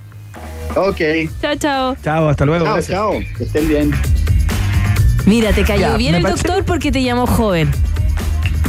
[0.76, 1.00] Ok.
[1.40, 1.96] Chao, chao.
[2.02, 2.64] Chao, hasta luego.
[2.64, 3.12] Chao, chao.
[3.37, 3.92] Que estén bien.
[5.26, 7.70] Mira, te cayó bien el doctor porque te llamó joven.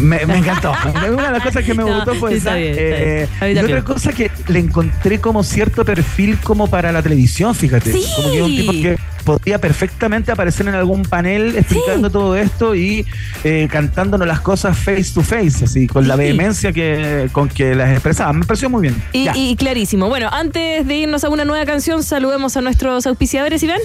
[0.01, 0.73] Me, encantó.
[1.11, 2.53] Una de las cosas que me gustó fue esa.
[2.57, 7.93] Eh, y otra cosa que le encontré como cierto perfil como para la televisión, fíjate.
[8.15, 13.05] Como que un tipo que podía perfectamente aparecer en algún panel explicando todo esto y
[13.43, 17.91] eh, cantándonos las cosas face to face, así, con la vehemencia que, con que las
[17.91, 18.33] expresaba.
[18.33, 19.01] Me pareció muy bien.
[19.13, 20.09] Y, y, clarísimo.
[20.09, 23.79] Bueno, antes de irnos a una nueva canción, saludemos a nuestros auspiciadores, Iván.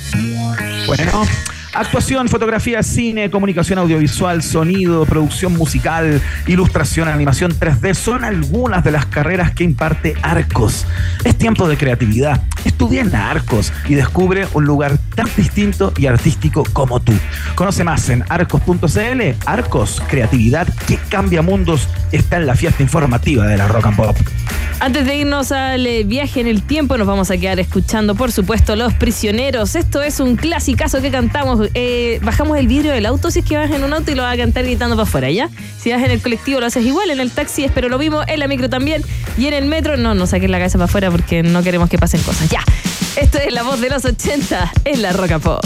[0.87, 1.27] Bueno.
[1.77, 9.05] Actuación, fotografía, cine, comunicación audiovisual, sonido, producción musical, ilustración, animación 3D son algunas de las
[9.05, 10.87] carreras que imparte Arcos.
[11.23, 12.41] Es tiempo de creatividad.
[12.65, 17.13] Estudia en Arcos y descubre un lugar tan distinto y artístico como tú.
[17.55, 19.23] Conoce más en arcos.cl.
[19.45, 24.17] Arcos, creatividad que cambia mundos, está en la fiesta informativa de la Rock and Pop.
[24.79, 28.31] Antes de irnos al eh, viaje en el tiempo, nos vamos a quedar escuchando, por
[28.31, 29.75] supuesto, Los Prisioneros.
[29.75, 31.66] Esto es un clasicazo que cantamos.
[31.75, 34.23] Eh, bajamos el vidrio del auto si es que vas en un auto y lo
[34.23, 35.49] vas a cantar gritando para afuera, ¿ya?
[35.79, 38.41] Si vas en el colectivo lo haces igual, en el taxi espero lo mismo, en
[38.41, 39.03] la micro también
[39.39, 41.99] y en el metro no, no saques la cabeza para afuera porque no queremos que
[41.99, 42.49] pasen cosas.
[42.51, 42.63] Ya,
[43.17, 45.65] esto es la voz de los 80 en la Roca Pop.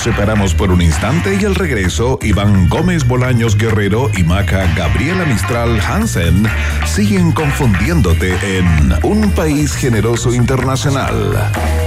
[0.00, 5.78] Separamos por un instante y al regreso, Iván Gómez Bolaños Guerrero y Maca Gabriela Mistral
[5.80, 6.46] Hansen
[6.86, 11.14] siguen confundiéndote en Un País Generoso Internacional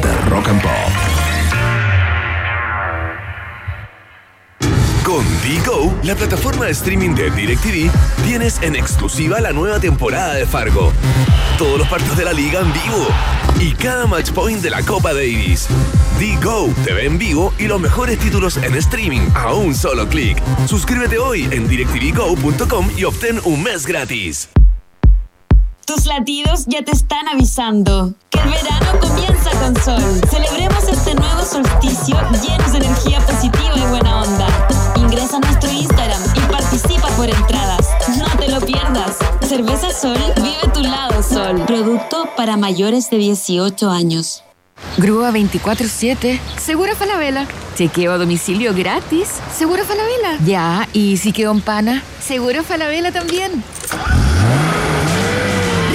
[0.01, 1.12] de Rock and Pop.
[5.43, 7.91] Digo, la plataforma de streaming de DirecTV,
[8.23, 10.93] tienes en exclusiva la nueva temporada de Fargo.
[11.57, 13.07] Todos los partidos de la liga en vivo
[13.59, 15.67] y cada match point de la Copa Davis.
[16.17, 20.41] Digo te ve en vivo y los mejores títulos en streaming a un solo clic.
[20.65, 24.47] Suscríbete hoy en directvgo.com y obtén un mes gratis.
[25.85, 30.21] Tus latidos ya te están avisando que el verano comienza con sol.
[30.29, 34.72] Celebremos este nuevo solsticio llenos de energía positiva y buena onda.
[35.33, 37.87] A nuestro Instagram y participa por entradas.
[38.19, 39.17] No te lo pierdas.
[39.41, 41.63] Cerveza Sol vive tu lado Sol.
[41.65, 44.43] Producto para mayores de 18 años.
[44.97, 46.39] Grúa 24-7.
[46.61, 47.47] Seguro Falabella.
[47.75, 49.29] Chequeo a domicilio gratis.
[49.57, 50.37] Seguro Falabella.
[50.45, 52.03] Ya, y si quedó en pana.
[52.21, 53.63] Seguro Falabella también.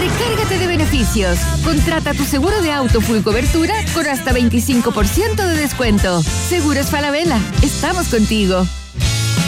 [0.01, 1.39] Recárgate de beneficios.
[1.63, 6.23] Contrata tu seguro de auto full cobertura con hasta 25% de descuento.
[6.49, 7.39] Seguros Falabella.
[7.63, 8.67] Estamos contigo.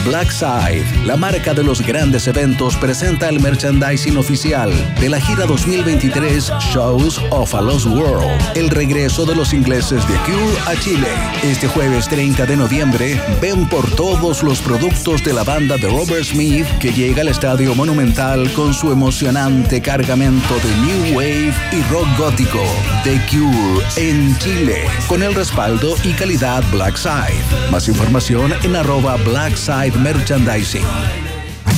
[0.05, 6.51] Blackside, la marca de los grandes eventos, presenta el merchandising oficial de la gira 2023
[6.59, 11.09] Shows of a Lost World, el regreso de los ingleses de Cure a Chile.
[11.43, 16.25] Este jueves 30 de noviembre, ven por todos los productos de la banda de Robert
[16.25, 22.09] Smith que llega al Estadio Monumental con su emocionante cargamento de New Wave y rock
[22.17, 22.63] gótico.
[23.05, 27.71] The Cure en Chile, con el respaldo y calidad Blackside.
[27.71, 30.85] Más información en arroba Blackside Merchandising.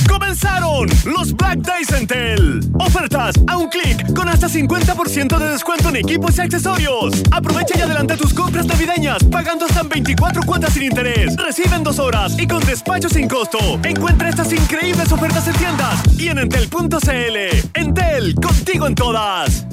[0.07, 2.61] ¡Comenzaron los Black Days en Tel!
[2.79, 7.23] Ofertas a un clic con hasta 50% de descuento en equipos y accesorios.
[7.31, 11.35] Aprovecha y adelanta tus compras navideñas pagando hasta en 24 cuotas sin interés.
[11.37, 13.57] Recibe en dos horas y con despacho sin costo.
[13.83, 17.69] Encuentra estas increíbles ofertas en tiendas y en entel.cl.
[17.73, 19.65] Entel, contigo en todas.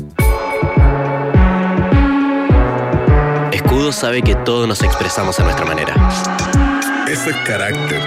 [3.52, 5.94] Escudo sabe que todos nos expresamos a nuestra manera.
[7.10, 8.00] Eso es carácter.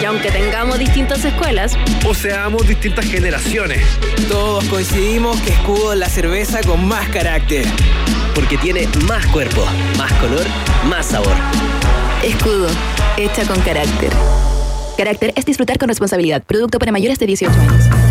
[0.00, 1.76] Y aunque tengamos distintas escuelas,
[2.06, 3.82] o seamos distintas generaciones,
[4.28, 7.66] todos coincidimos que Escudo es la cerveza con más carácter.
[8.36, 9.64] Porque tiene más cuerpo,
[9.96, 10.46] más color,
[10.88, 11.34] más sabor.
[12.22, 12.68] Escudo,
[13.16, 14.12] hecha con carácter.
[14.96, 16.44] Carácter es disfrutar con responsabilidad.
[16.44, 18.07] Producto para mayores de 18 años.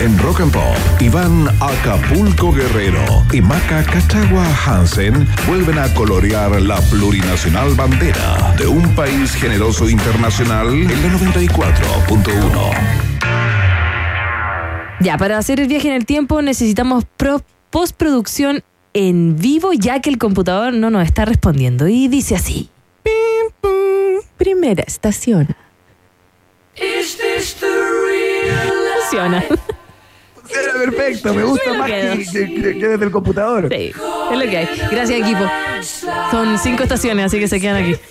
[0.00, 6.80] En Rock and Pop, Iván Acapulco Guerrero y Maca Cachagua Hansen vuelven a colorear la
[6.82, 12.72] plurinacional bandera de un país generoso internacional en la 94.1.
[15.00, 18.62] Ya, para hacer el viaje en el tiempo necesitamos pro- postproducción
[18.94, 21.88] en vivo ya que el computador no nos está respondiendo.
[21.88, 22.70] Y dice así.
[23.02, 23.12] Pim,
[23.60, 25.48] pum, primera estación.
[29.10, 29.44] Funciona.
[30.62, 33.68] Era perfecto, me gusta Me más que desde el computador.
[33.70, 33.92] Sí,
[34.32, 34.68] es lo que hay.
[34.90, 35.44] Gracias, equipo.
[36.30, 37.96] Son cinco estaciones, así que se quedan aquí.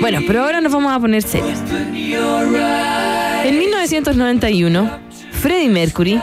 [0.00, 1.58] Bueno, pero ahora nos vamos a poner serios.
[3.44, 4.98] En 1991,
[5.30, 6.20] Freddie Mercury,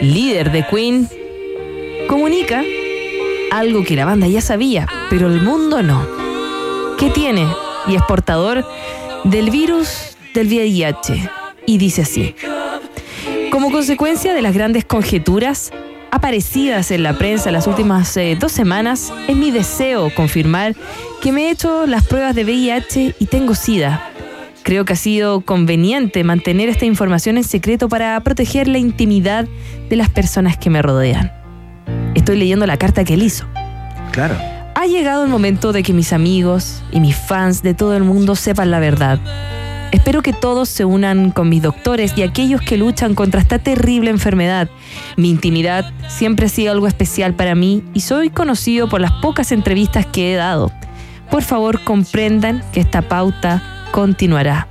[0.00, 1.08] líder de Queen,
[2.08, 2.62] comunica
[3.50, 6.06] algo que la banda ya sabía, pero el mundo no.
[6.98, 7.46] ¿Qué tiene?
[7.86, 8.64] Y es portador
[9.24, 11.30] del virus del VIH.
[11.66, 12.34] Y dice así.
[13.54, 15.70] Como consecuencia de las grandes conjeturas
[16.10, 20.74] aparecidas en la prensa las últimas eh, dos semanas, es mi deseo confirmar
[21.22, 24.10] que me he hecho las pruebas de VIH y tengo SIDA.
[24.64, 29.46] Creo que ha sido conveniente mantener esta información en secreto para proteger la intimidad
[29.88, 31.30] de las personas que me rodean.
[32.16, 33.46] Estoy leyendo la carta que él hizo.
[34.10, 34.34] Claro.
[34.74, 38.34] Ha llegado el momento de que mis amigos y mis fans de todo el mundo
[38.34, 39.20] sepan la verdad.
[39.94, 44.10] Espero que todos se unan con mis doctores y aquellos que luchan contra esta terrible
[44.10, 44.68] enfermedad.
[45.16, 49.52] Mi intimidad siempre ha sido algo especial para mí y soy conocido por las pocas
[49.52, 50.72] entrevistas que he dado.
[51.30, 54.66] Por favor, comprendan que esta pauta continuará.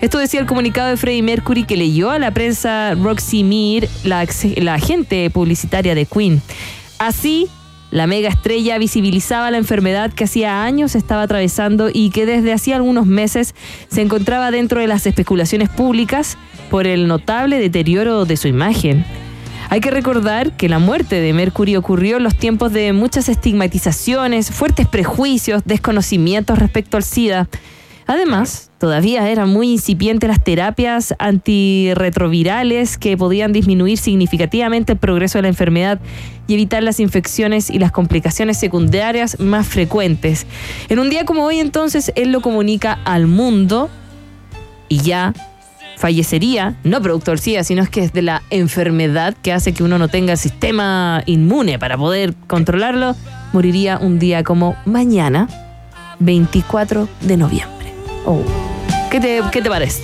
[0.00, 4.28] Esto decía el comunicado de Freddie Mercury que leyó a la prensa Roxy Mead, la,
[4.58, 6.40] la agente publicitaria de Queen.
[7.00, 7.48] Así,
[7.90, 12.76] la mega estrella visibilizaba la enfermedad que hacía años estaba atravesando y que desde hacía
[12.76, 13.54] algunos meses
[13.88, 16.36] se encontraba dentro de las especulaciones públicas
[16.70, 19.04] por el notable deterioro de su imagen.
[19.70, 24.50] Hay que recordar que la muerte de Mercury ocurrió en los tiempos de muchas estigmatizaciones,
[24.50, 27.48] fuertes prejuicios, desconocimientos respecto al SIDA.
[28.08, 35.42] Además, todavía eran muy incipientes las terapias antirretrovirales que podían disminuir significativamente el progreso de
[35.42, 36.00] la enfermedad
[36.46, 40.46] y evitar las infecciones y las complicaciones secundarias más frecuentes.
[40.88, 43.90] En un día como hoy entonces, él lo comunica al mundo
[44.88, 45.34] y ya
[45.98, 49.82] fallecería, no producto del SIDA, sino es que es de la enfermedad que hace que
[49.82, 53.14] uno no tenga el sistema inmune para poder controlarlo,
[53.52, 55.46] moriría un día como mañana,
[56.20, 57.77] 24 de noviembre.
[58.30, 58.44] Oh.
[59.10, 60.02] ¿Qué, te, ¿Qué te parece?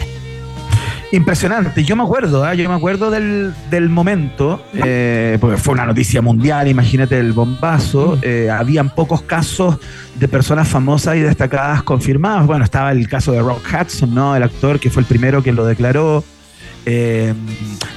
[1.13, 1.85] Impresionante.
[1.85, 2.55] Yo me acuerdo, ¿ah?
[2.55, 8.19] yo me acuerdo del, del momento, eh, porque fue una noticia mundial, imagínate el bombazo.
[8.23, 9.77] Eh, habían pocos casos
[10.15, 12.47] de personas famosas y destacadas confirmadas.
[12.47, 14.35] Bueno, estaba el caso de Rock Hudson, ¿no?
[14.35, 16.25] El actor que fue el primero que lo declaró.
[16.87, 17.33] Eh,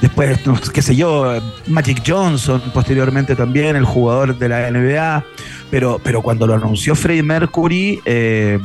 [0.01, 5.25] después, no, qué sé yo, Magic Johnson, posteriormente también, el jugador de la NBA.
[5.69, 8.57] Pero, pero cuando lo anunció Freddie Mercury, eh,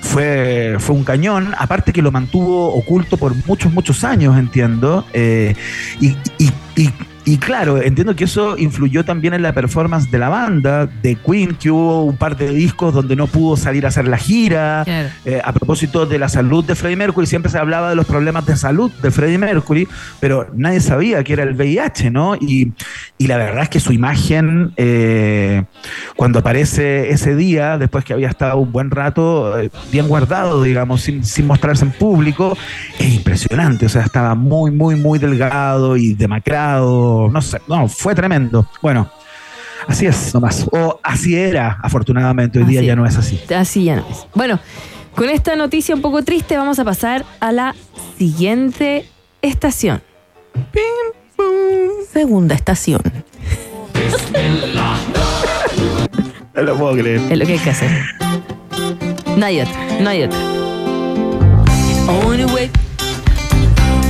[0.00, 1.54] fue, fue un cañón.
[1.56, 5.04] Aparte que lo mantuvo oculto por muchos, muchos años, entiendo.
[5.12, 5.54] Eh,
[6.00, 6.16] y,
[7.24, 11.54] y claro, entiendo que eso influyó también en la performance de la banda, de Queen,
[11.54, 14.82] que hubo un par de discos donde no pudo salir a hacer la gira.
[14.84, 15.08] Claro.
[15.24, 18.46] Eh, a propósito de la salud de Freddie Mercury, siempre se hablaba de los problemas
[18.46, 19.86] de salud de Freddie Mercury,
[20.18, 22.36] pero nadie sabía que era el VIH, ¿no?
[22.36, 22.72] Y,
[23.18, 25.64] y la verdad es que su imagen, eh,
[26.16, 31.02] cuando aparece ese día, después que había estado un buen rato eh, bien guardado, digamos,
[31.02, 32.56] sin, sin mostrarse en público,
[32.98, 33.86] es impresionante.
[33.86, 38.66] O sea, estaba muy, muy, muy delgado y demacrado no sé, no, fue tremendo.
[38.82, 39.10] Bueno,
[39.88, 40.66] así es nomás.
[40.72, 42.72] O así era, afortunadamente, hoy Así.
[42.72, 43.40] día ya no es así.
[43.54, 44.26] Así ya no es.
[44.34, 44.58] Bueno,
[45.14, 47.74] con esta noticia un poco triste vamos a pasar a la
[48.18, 49.06] siguiente
[49.42, 50.02] estación.
[52.12, 53.00] Segunda estación.
[56.54, 57.20] No lo puedo creer.
[57.30, 57.90] Es lo que hay que hacer.
[59.36, 60.38] No hay otra, no hay otra.
[62.08, 62.70] On the way.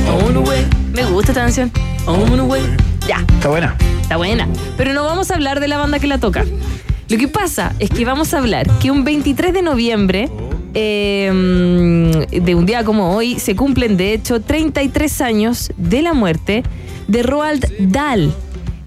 [0.09, 0.67] On the way.
[0.91, 1.71] Me gusta esta canción.
[2.07, 2.61] On the way.
[3.07, 3.25] Ya.
[3.33, 3.75] Está buena.
[4.01, 4.47] Está buena.
[4.77, 6.45] Pero no vamos a hablar de la banda que la toca.
[7.09, 10.29] Lo que pasa es que vamos a hablar que un 23 de noviembre,
[10.73, 11.29] eh,
[12.31, 16.63] de un día como hoy, se cumplen de hecho 33 años de la muerte
[17.07, 18.33] de Roald Dahl,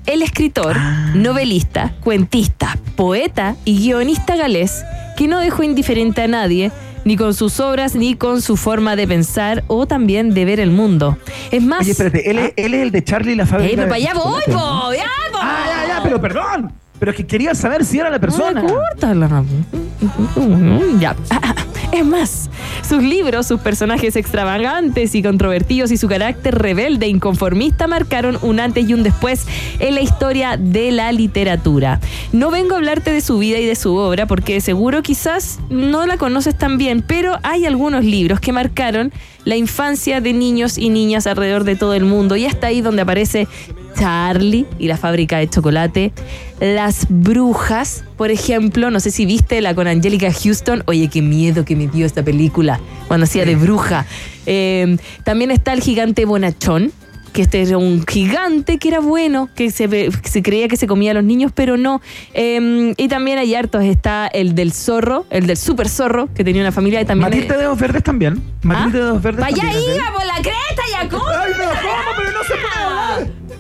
[0.07, 0.77] el escritor,
[1.15, 4.85] novelista, cuentista, poeta y guionista galés
[5.17, 6.73] que no dejó indiferente a nadie
[7.05, 10.71] ni con sus obras, ni con su forma de pensar o también de ver el
[10.71, 11.19] mundo.
[11.51, 11.81] Es más...
[11.81, 13.71] Oye, espérate, él, es, él es el de Charlie y la fábrica.
[13.71, 14.95] Ey, pero para allá voy, po, ¿no?
[14.95, 15.39] ya, po.
[15.41, 16.73] Ah, ya, ya, pero perdón.
[16.99, 18.63] Pero es que quería saber si era la persona.
[18.63, 19.45] No, córtala.
[20.99, 21.17] Ya.
[21.95, 22.51] Es más,
[22.83, 28.59] sus libros, sus personajes extravagantes y controvertidos y su carácter rebelde e inconformista marcaron un
[28.59, 29.47] antes y un después
[29.79, 32.01] en la historia de la literatura.
[32.33, 36.05] No vengo a hablarte de su vida y de su obra porque seguro quizás no
[36.05, 39.13] la conoces tan bien, pero hay algunos libros que marcaron
[39.45, 43.03] la infancia de niños y niñas alrededor de todo el mundo y hasta ahí donde
[43.03, 43.47] aparece
[43.99, 46.13] Charlie y la fábrica de chocolate.
[46.61, 50.83] Las brujas, por ejemplo, no sé si viste la con Angelica Houston.
[50.87, 54.07] Oye, qué miedo que me dio esta película cuando hacía de bruja.
[54.47, 56.93] Eh, también está el gigante Bonachón,
[57.35, 59.89] que este era un gigante que era bueno, que se,
[60.43, 62.01] creía que se comía a los niños, pero no.
[62.33, 63.83] Eh, y también hay hartos.
[63.83, 67.31] Está el del zorro, el del super zorro, que tenía una familia y también.
[67.31, 68.41] Matilde de Ojos Verdes también.
[68.63, 69.51] Matilde de Ojos Verdes ¡Ah!
[69.51, 69.97] ¡Vaya también.
[69.97, 71.23] iba por la cresta, Jacob!
[71.27, 71.53] Ay.
[72.19, 72.34] Pero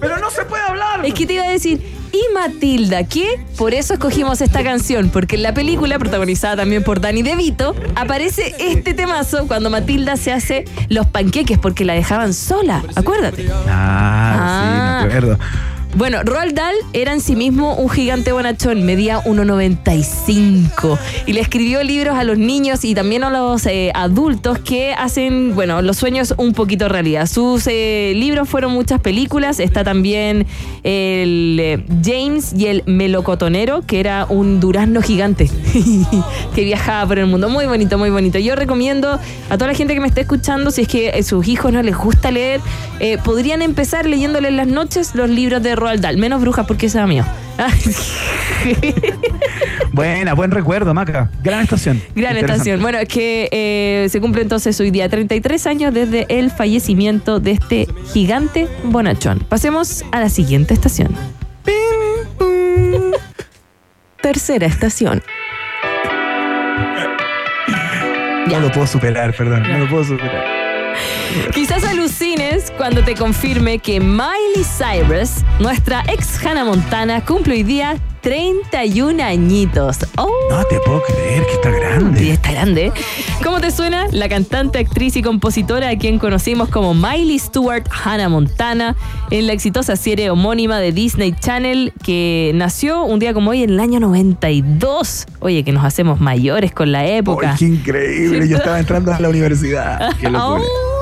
[0.04, 1.04] Pero no se puede hablar.
[1.04, 1.80] Es que te iba a decir,
[2.12, 7.00] y Matilda, que por eso escogimos esta canción, porque en la película, protagonizada también por
[7.00, 12.84] Danny DeVito, aparece este temazo cuando Matilda se hace los panqueques porque la dejaban sola,
[12.94, 13.48] acuérdate.
[13.66, 15.00] Ah, Ah.
[15.00, 15.38] sí, me acuerdo.
[15.96, 21.84] Bueno, Roald Dahl era en sí mismo un gigante bonachón, medía 1,95 y le escribió
[21.84, 26.34] libros a los niños y también a los eh, adultos que hacen, bueno, los sueños
[26.36, 27.26] un poquito realidad.
[27.26, 30.46] Sus eh, libros fueron muchas películas, está también
[30.82, 35.48] el eh, James y el melocotonero, que era un durazno gigante
[36.56, 37.48] que viajaba por el mundo.
[37.48, 38.40] Muy bonito, muy bonito.
[38.40, 41.46] Yo recomiendo a toda la gente que me esté escuchando, si es que a sus
[41.46, 42.60] hijos no les gusta leer,
[43.22, 46.16] podrían empezar leyéndole en las noches los libros de Roald Dahl.
[46.16, 47.24] Menos brujas porque ese era mío.
[49.92, 51.30] Buena, buen recuerdo, Maca.
[51.42, 52.02] Gran estación.
[52.14, 52.82] Gran estación.
[52.82, 57.52] Bueno, es que eh, se cumple entonces hoy día 33 años desde el fallecimiento de
[57.52, 59.40] este gigante bonachón.
[59.40, 61.14] Pasemos a la siguiente estación.
[64.20, 65.22] Tercera estación.
[68.48, 69.62] No lo puedo superar, perdón.
[69.62, 70.63] No lo puedo superar.
[71.52, 77.96] Quizás alucines cuando te confirme que Miley Cyrus, nuestra ex Hannah Montana, cumple hoy día
[78.24, 79.98] 31 añitos.
[80.16, 80.30] ¡Oh!
[80.48, 82.20] No te puedo creer que está grande.
[82.20, 82.90] Sí, está grande.
[83.44, 84.06] ¿Cómo te suena?
[84.12, 88.96] La cantante, actriz y compositora a quien conocimos como Miley Stewart Hannah Montana
[89.30, 93.70] en la exitosa serie homónima de Disney Channel que nació un día como hoy en
[93.70, 95.26] el año 92.
[95.40, 97.56] Oye, que nos hacemos mayores con la época.
[97.58, 98.48] Qué increíble.
[98.48, 100.16] Yo estaba entrando a la universidad.
[100.18, 100.62] Qué locura.
[100.62, 100.93] Oh.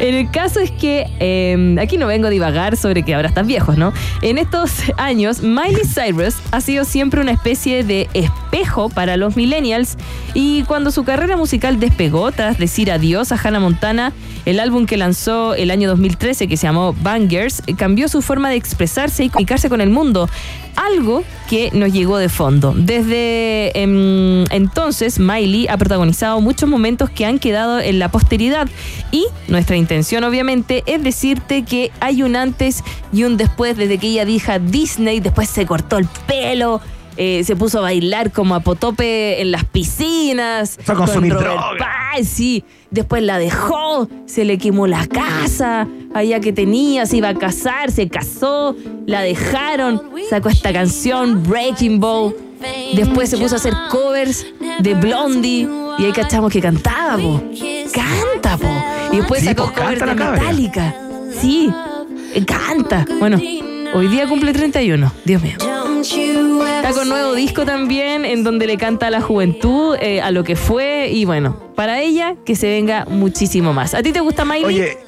[0.00, 3.76] El caso es que, eh, aquí no vengo a divagar sobre que ahora están viejos,
[3.76, 3.92] ¿no?
[4.22, 9.98] En estos años, Miley Cyrus ha sido siempre una especie de espejo para los millennials
[10.32, 14.14] y cuando su carrera musical despegó tras decir adiós a Hannah Montana,
[14.46, 18.56] el álbum que lanzó el año 2013 que se llamó Bangers cambió su forma de
[18.56, 20.30] expresarse y comunicarse con el mundo,
[20.76, 22.72] algo que nos llegó de fondo.
[22.74, 28.68] Desde em, entonces, Miley ha protagonizado muchos momentos que han quedado en la posteridad
[29.10, 29.89] y nuestra intención
[30.24, 32.82] obviamente es decirte que hay un antes
[33.12, 36.80] y un después desde que ella dijo Disney, después se cortó el pelo.
[37.16, 40.78] eh, se puso a bailar como a potope en las piscinas.
[40.82, 41.70] Fue Robert droga.
[41.78, 42.64] Paz, sí.
[42.90, 47.90] Después la dejó, se le quemó la casa, allá que tenía, se iba a casar,
[47.92, 48.74] se casó,
[49.06, 52.34] la dejaron, sacó esta canción, Breaking Ball.
[52.94, 54.46] Después se puso a hacer covers
[54.80, 55.68] de Blondie
[55.98, 57.42] y ahí cachamos que cantaba, po.
[57.92, 58.68] Canta, po.
[59.12, 60.14] Y después Sí, sacó pues, covers de.
[60.14, 60.94] Metallica.
[61.40, 61.72] Sí,
[62.34, 63.06] eh, canta.
[63.18, 63.38] Bueno,
[63.94, 65.56] hoy día cumple 31, Dios mío.
[65.60, 70.44] Está con nuevo disco también, en donde le canta a la juventud, eh, a lo
[70.44, 73.94] que fue, y bueno, para ella que se venga muchísimo más.
[73.94, 74.64] ¿A ti te gusta Miley?
[74.64, 74.98] Oye,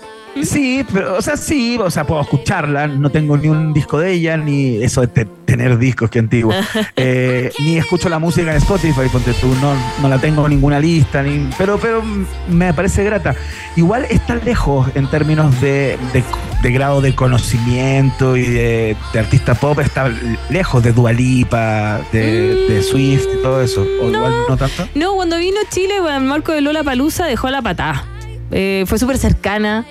[0.43, 4.13] sí, pero, o sea, sí, o sea, puedo escucharla, no tengo ni un disco de
[4.13, 6.53] ella, ni eso de te- tener discos que antiguo.
[6.97, 10.79] Eh, ni escucho la música en Spotify, ponte tú, no, no la tengo en ninguna
[10.79, 12.03] lista, ni, pero, pero
[12.49, 13.35] me parece grata.
[13.77, 16.23] Igual está lejos en términos de, de-
[16.63, 20.09] de grado de conocimiento y de, de artista pop, está
[20.49, 23.83] lejos de Dualipa, de, de Swift y todo eso.
[24.01, 24.87] O igual no tanto.
[24.95, 28.05] No, cuando vino Chile, el marco de Lola Palusa dejó la patada.
[28.53, 29.85] Eh, fue súper cercana.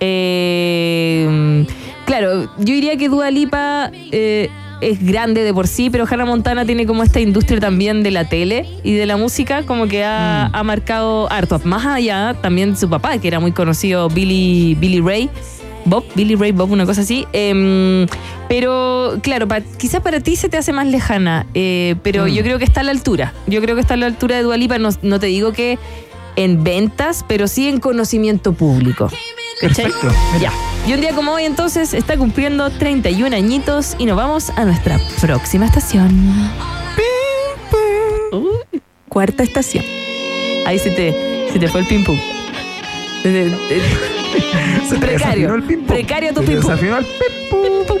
[0.00, 1.66] Eh,
[2.06, 4.48] claro, yo diría que Dua Lipa eh,
[4.80, 8.28] es grande de por sí, pero Hannah Montana tiene como esta industria también de la
[8.28, 11.60] tele y de la música, como que ha, ha marcado harto.
[11.64, 15.30] Más allá también su papá, que era muy conocido, Billy, Billy Ray.
[15.86, 17.26] Bob, Billy Ray Bob, una cosa así.
[17.32, 18.06] Em,
[18.50, 22.58] pero claro, pa- quizás para ti se te hace más lejana, eh, pero yo creo
[22.58, 23.32] que está a la altura.
[23.46, 24.78] Yo creo que está a la altura de Dualipa.
[24.78, 25.78] No, no te digo que
[26.36, 29.08] en ventas, pero sí en conocimiento público.
[29.60, 29.84] ¿Cachai?
[29.86, 30.08] Perfecto,
[30.40, 30.52] Ya.
[30.86, 34.98] Y un día como hoy entonces está cumpliendo 31 añitos y nos vamos a nuestra
[35.20, 36.10] próxima estación.
[38.32, 39.84] Uy, cuarta estación.
[40.66, 42.18] Ahí se te, se te fue el pim pum.
[45.00, 45.54] Precario.
[45.54, 45.86] el pim-pum.
[45.86, 46.62] Precario tu Se te pim
[47.50, 47.98] pum.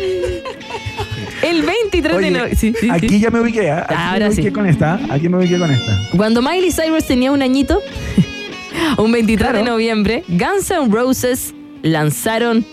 [1.42, 2.56] el El 23 de Oye, noviembre.
[2.56, 3.20] Sí, sí, aquí sí.
[3.20, 3.84] ya me ubiqué, ¿ah?
[3.86, 4.50] Aquí Ahora me ubiqué sí.
[4.52, 5.00] con esta.
[5.10, 5.98] Aquí me ubiqué con esta.
[6.16, 7.82] Cuando Miley Cyrus tenía un añito,
[8.98, 12.64] un 23 de noviembre, Guns N' Roses lanzaron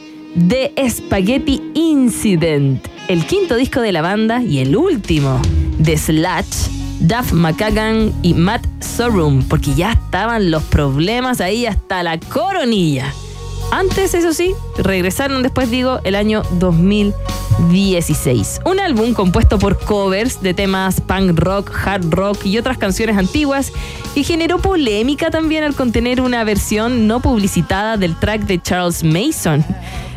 [0.47, 5.41] The Spaghetti Incident, el quinto disco de la banda y el último
[5.79, 6.67] de Slash,
[6.99, 13.13] Duff McKagan y Matt Sorum, porque ya estaban los problemas ahí hasta la coronilla.
[13.71, 18.61] Antes, eso sí, regresaron después, digo, el año 2016.
[18.65, 23.73] Un álbum compuesto por covers de temas punk rock, hard rock y otras canciones antiguas
[24.15, 29.65] y generó polémica también al contener una versión no publicitada del track de Charles Mason.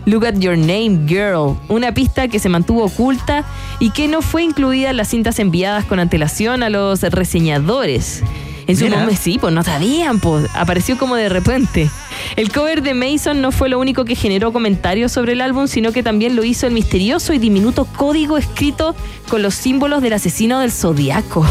[0.06, 3.44] Look at Your Name, Girl, una pista que se mantuvo oculta
[3.80, 8.22] y que no fue incluida en las cintas enviadas con antelación a los reseñadores.
[8.66, 11.90] En su momento, sí, pues no sabían, pues apareció como de repente.
[12.36, 15.92] El cover de Mason no fue lo único que generó comentarios sobre el álbum, sino
[15.92, 18.94] que también lo hizo el misterioso y diminuto código escrito
[19.28, 21.46] con los símbolos del asesino del zodiaco.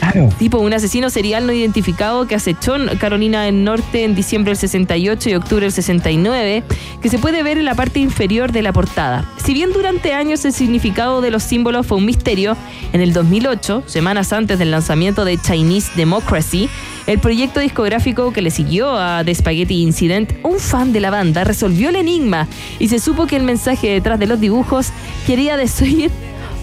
[0.00, 0.30] Claro.
[0.38, 5.28] Tipo un asesino serial no identificado que acechó Carolina del Norte en diciembre del 68
[5.28, 6.62] y octubre del 69,
[7.02, 9.30] que se puede ver en la parte inferior de la portada.
[9.44, 12.56] Si bien durante años el significado de los símbolos fue un misterio,
[12.92, 16.68] en el 2008, semanas antes del lanzamiento de Chinese Democracy,
[17.08, 21.42] el proyecto discográfico que le siguió a The Spaghetti Incident, un fan de la banda
[21.42, 22.46] resolvió el enigma
[22.78, 24.90] y se supo que el mensaje detrás de los dibujos
[25.26, 26.10] quería decir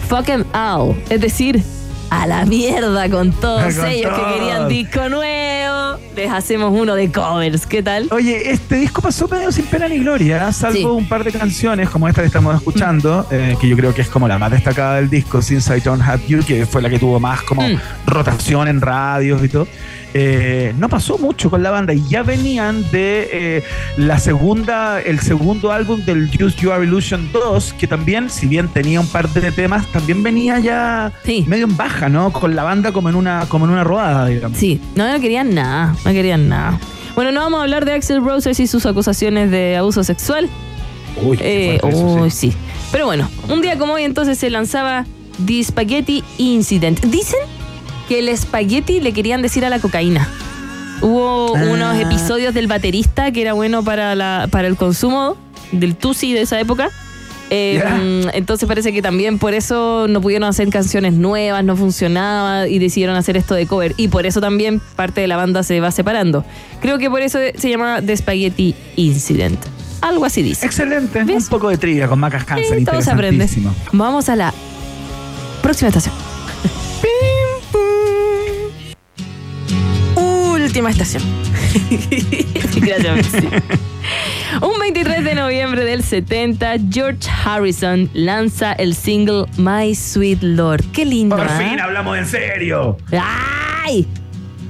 [0.08, 1.62] fuck 'em all, es decir,
[2.10, 5.98] a la mierda con todos Con ellos que querían disco nuevo.
[6.14, 8.06] Les hacemos uno de covers, ¿qué tal?
[8.12, 10.52] Oye, este disco pasó medio sin pena ni gloria, ¿eh?
[10.52, 10.84] salvo Sí.
[10.84, 14.08] un par de canciones como esta que estamos escuchando, eh, que yo creo que es
[14.08, 17.00] como la más destacada del disco, Since I Don't Have You, que fue la que
[17.00, 17.76] tuvo más como Mm.
[18.06, 19.66] rotación en radios y todo.
[20.18, 23.62] Eh, no pasó mucho con la banda y ya venían de eh,
[23.98, 28.98] la segunda, el segundo álbum del Use Your Illusion 2, que también, si bien tenía
[28.98, 31.12] un par de temas, también venía ya
[31.46, 32.32] medio en baja, ¿no?
[32.32, 34.56] Con la banda como en una, como en una rodada, digamos.
[34.56, 36.80] Sí, no, no querían nada, no querían nada.
[37.14, 40.48] Bueno, no vamos a hablar de Axel Roses y sus acusaciones de abuso sexual.
[41.22, 42.54] Uy, Eh, eso, uy, sí.
[42.90, 45.04] Pero bueno, un día como hoy entonces se lanzaba
[45.44, 47.04] The Spaghetti Incident.
[47.04, 47.40] Dicen
[48.08, 50.28] que el spaghetti le querían decir a la cocaína.
[51.02, 51.62] Hubo Ah.
[51.70, 55.36] unos episodios del baterista que era bueno para, la, para el consumo
[55.72, 56.88] del Tusi de esa época.
[57.50, 58.30] Eh, Ya.
[58.32, 63.14] Entonces parece que también por eso no pudieron hacer canciones nuevas, no funcionaba y decidieron
[63.14, 63.94] hacer esto de cover.
[63.96, 66.44] Y por eso también parte de la banda se va separando.
[66.80, 69.58] Creo que por eso se llama The Spaghetti Incident.
[70.00, 70.66] Algo así dice.
[70.66, 71.22] Excelente.
[71.22, 72.78] Un poco de trivia con Macas Hansen.
[72.80, 73.48] Sí, todo se aprende.
[73.92, 74.52] Vamos a la
[75.62, 76.14] próxima estación.
[80.76, 81.22] Última estación.
[82.82, 83.34] Gracias.
[84.60, 90.84] Un 23 de noviembre del 70, George Harrison lanza el single My Sweet Lord.
[90.92, 91.34] Qué lindo.
[91.34, 91.58] Por ¿ah?
[91.58, 92.98] fin hablamos en serio.
[93.10, 94.06] ¡Ay!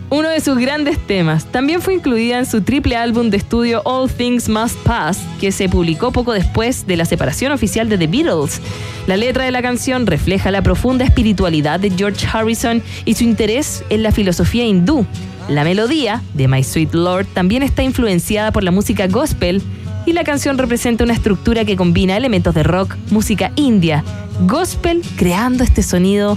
[0.09, 1.45] Uno de sus grandes temas.
[1.47, 5.69] También fue incluida en su triple álbum de estudio All Things Must Pass, que se
[5.69, 8.61] publicó poco después de la separación oficial de The Beatles.
[9.09, 13.83] La letra de la canción refleja la profunda espiritualidad de George Harrison y su interés
[13.91, 15.05] en la filosofía hindú.
[15.49, 19.63] La melodía de My Sweet Lord también está influenciada por la música gospel
[20.05, 24.03] y la canción representa una estructura que combina elementos de rock, música india,
[24.41, 26.37] gospel, creando este sonido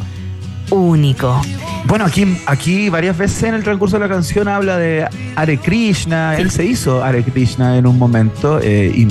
[0.70, 1.42] único.
[1.86, 6.36] Bueno, aquí, aquí varias veces en el transcurso de la canción habla de Hare Krishna.
[6.38, 9.08] Él se hizo Hare Krishna en un momento eh, y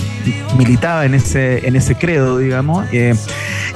[0.56, 2.86] militaba en ese, en ese credo, digamos.
[2.92, 3.14] eh,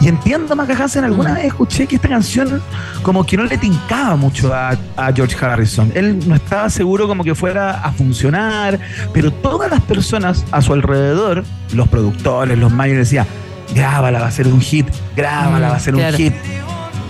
[0.00, 2.60] y entiendo, Maca Hansen, alguna vez escuché que esta canción
[3.02, 5.92] como que no le tincaba mucho a, a George Harrison.
[5.94, 8.80] Él no estaba seguro como que fuera a funcionar,
[9.12, 13.26] pero todas las personas a su alrededor, los productores, los mayores, decían,
[13.74, 16.16] grábala, va a ser un hit, grábala, va a ser claro.
[16.16, 16.34] un hit.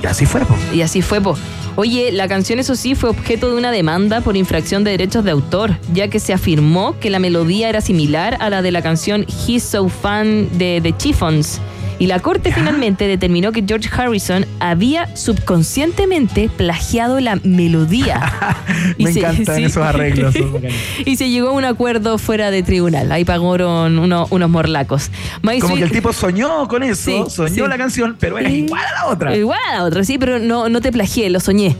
[0.03, 0.57] Y así fue, po.
[0.73, 1.37] Y así fue, po.
[1.77, 5.31] Oye, la canción eso sí fue objeto de una demanda por infracción de derechos de
[5.31, 9.25] autor, ya que se afirmó que la melodía era similar a la de la canción
[9.47, 11.61] He's So Fan de The Chiffons.
[12.03, 18.21] Y la corte finalmente determinó que George Harrison había subconscientemente plagiado la melodía.
[18.99, 19.65] Y Me se- encantan sí.
[19.65, 20.35] esos arreglos.
[21.07, 23.13] y se llegó a un acuerdo fuera de tribunal.
[23.13, 25.11] Ahí pagaron uno- unos morlacos.
[25.43, 27.69] My Como que el tipo soñó con eso, Sí, soñó sí.
[27.71, 29.37] la canción, pero era igual a la otra.
[29.37, 31.77] Igual a la otra, sí, pero no, no te plagié, lo soñé.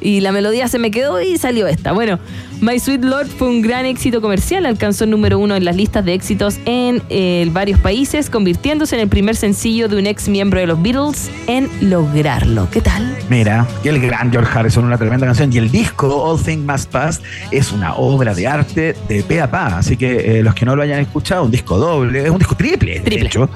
[0.00, 1.92] Y la melodía se me quedó y salió esta.
[1.92, 2.18] Bueno,
[2.62, 6.04] My Sweet Lord fue un gran éxito comercial, alcanzó el número uno en las listas
[6.04, 10.60] de éxitos en eh, varios países, convirtiéndose en el primer sencillo de un ex miembro
[10.60, 12.68] de los Beatles en lograrlo.
[12.70, 13.16] ¿Qué tal?
[13.28, 15.52] Mira, y el gran George Harrison, una tremenda canción.
[15.52, 19.50] Y el disco All Things Must Pass es una obra de arte de pe a
[19.50, 19.78] pa.
[19.78, 22.54] Así que eh, los que no lo hayan escuchado, un disco doble, es un disco
[22.54, 23.50] triple, de hecho.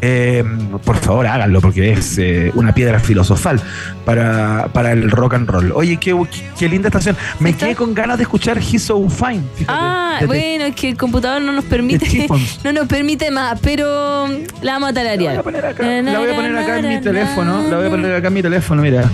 [0.00, 0.44] Eh,
[0.84, 3.60] por favor, háganlo porque es eh, una piedra filosofal
[4.04, 5.72] para, para el rock and roll.
[5.72, 6.14] Oye, qué,
[6.58, 7.16] qué linda estación.
[7.38, 9.42] Me quedé con ganas de escuchar He's So Fine.
[9.54, 9.78] fíjate.
[9.80, 12.26] Ah, bueno, es que el computador no nos permite,
[12.64, 14.26] no nos permite más, pero
[14.62, 15.36] la vamos a tararear.
[15.36, 17.62] La voy a poner acá en mi teléfono.
[17.68, 19.04] La voy a poner acá en mi teléfono, mira.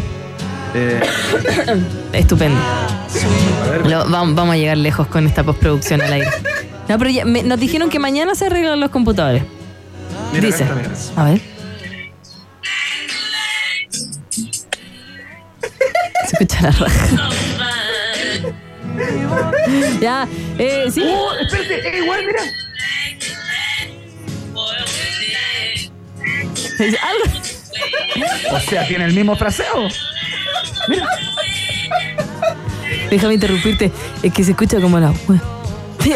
[0.74, 1.00] Eh,
[2.12, 2.58] Estupendo.
[3.86, 6.28] Lo- vam- vamos a llegar lejos con esta postproducción al aire.
[6.88, 9.42] No, pero ya- me- nos dijeron que mañana se arreglan los computadores.
[10.32, 10.64] Mira, Dice.
[10.64, 10.94] acá está, mira.
[11.16, 11.40] A ver.
[16.26, 17.08] Se escucha la raja.
[20.00, 20.28] ya,
[20.58, 21.02] eh, sí.
[21.04, 22.40] Oh, espérate, es igual, mira.
[27.02, 29.88] Algo- O sea, tiene el mismo fraseo.
[33.10, 33.92] Déjame interrumpirte.
[34.22, 35.12] Es que se escucha como la.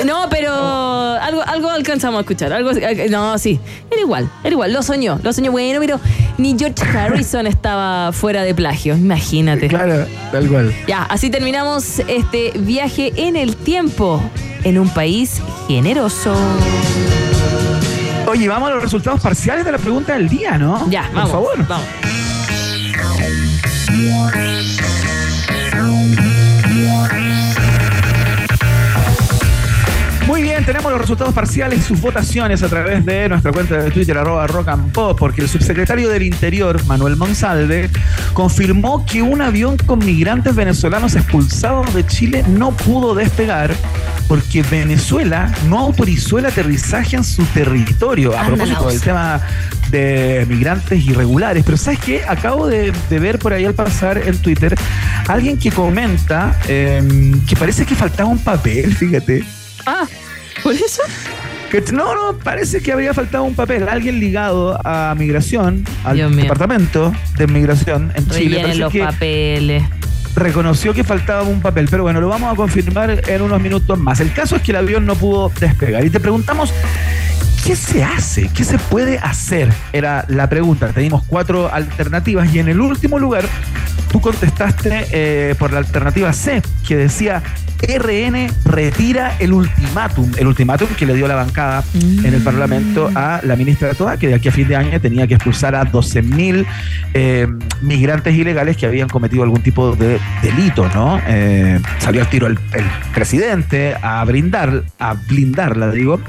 [0.06, 2.52] No, pero algo, algo alcanzamos a escuchar.
[2.52, 2.70] Algo,
[3.10, 3.60] no, sí.
[3.90, 4.72] Era igual, era igual.
[4.72, 5.50] Lo soñó, lo soñó.
[5.52, 6.00] Bueno, pero
[6.38, 8.96] ni George Harrison estaba fuera de plagio.
[8.96, 9.68] Imagínate.
[9.68, 10.74] Claro, tal cual.
[10.86, 14.22] Ya, así terminamos este viaje en el tiempo
[14.64, 16.34] en un país generoso.
[18.26, 20.88] Oye, vamos a los resultados parciales de la pregunta del día, ¿no?
[20.90, 21.30] Ya, Por vamos.
[21.30, 21.66] favor.
[21.68, 21.86] Vamos.
[30.66, 34.46] Tenemos los resultados parciales y sus votaciones a través de nuestra cuenta de Twitter, arroba
[34.46, 37.90] rock and pop, porque el subsecretario del Interior, Manuel Monsalve,
[38.32, 43.74] confirmó que un avión con migrantes venezolanos expulsados de Chile no pudo despegar
[44.26, 48.38] porque Venezuela no autorizó el aterrizaje en su territorio.
[48.38, 49.40] A propósito del tema
[49.90, 51.62] de migrantes irregulares.
[51.64, 52.22] Pero ¿sabes qué?
[52.26, 54.74] Acabo de, de ver por ahí al pasar en Twitter
[55.28, 59.44] alguien que comenta eh, que parece que faltaba un papel, fíjate.
[59.86, 60.06] Ah,
[60.64, 61.02] ¿por eso?
[61.92, 63.88] No, no, parece que habría faltado un papel.
[63.88, 66.42] Alguien ligado a migración, al Dios mío.
[66.42, 68.38] departamento de migración en Chile.
[68.38, 69.82] Rellenen Parece los que papeles.
[70.36, 71.88] reconoció que faltaba un papel.
[71.90, 74.20] Pero bueno, lo vamos a confirmar en unos minutos más.
[74.20, 76.04] El caso es que el avión no pudo despegar.
[76.04, 76.72] Y te preguntamos.
[77.66, 78.48] ¿Qué se hace?
[78.54, 79.72] ¿Qué se puede hacer?
[79.92, 80.88] Era la pregunta.
[80.92, 83.46] Teníamos cuatro alternativas y en el último lugar
[84.14, 87.42] tú contestaste eh, por la alternativa C, que decía
[87.82, 93.40] RN retira el ultimátum, el ultimátum que le dio la bancada en el Parlamento a
[93.42, 95.84] la ministra de Toda, que de aquí a fin de año tenía que expulsar a
[95.84, 96.64] 12.000
[97.12, 97.48] eh,
[97.82, 101.20] migrantes ilegales que habían cometido algún tipo de delito, ¿no?
[101.26, 106.20] Eh, salió al tiro el, el, presidente a brindar, a blindarla, digo.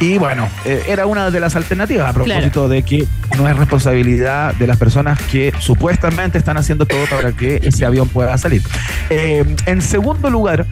[0.00, 2.68] Y bueno, eh, era una de las alternativas a propósito claro.
[2.70, 7.60] de que no es responsabilidad de las personas que supuestamente están haciendo todo para que
[7.62, 8.62] ese avión pueda salir.
[9.10, 10.64] Eh, en segundo lugar,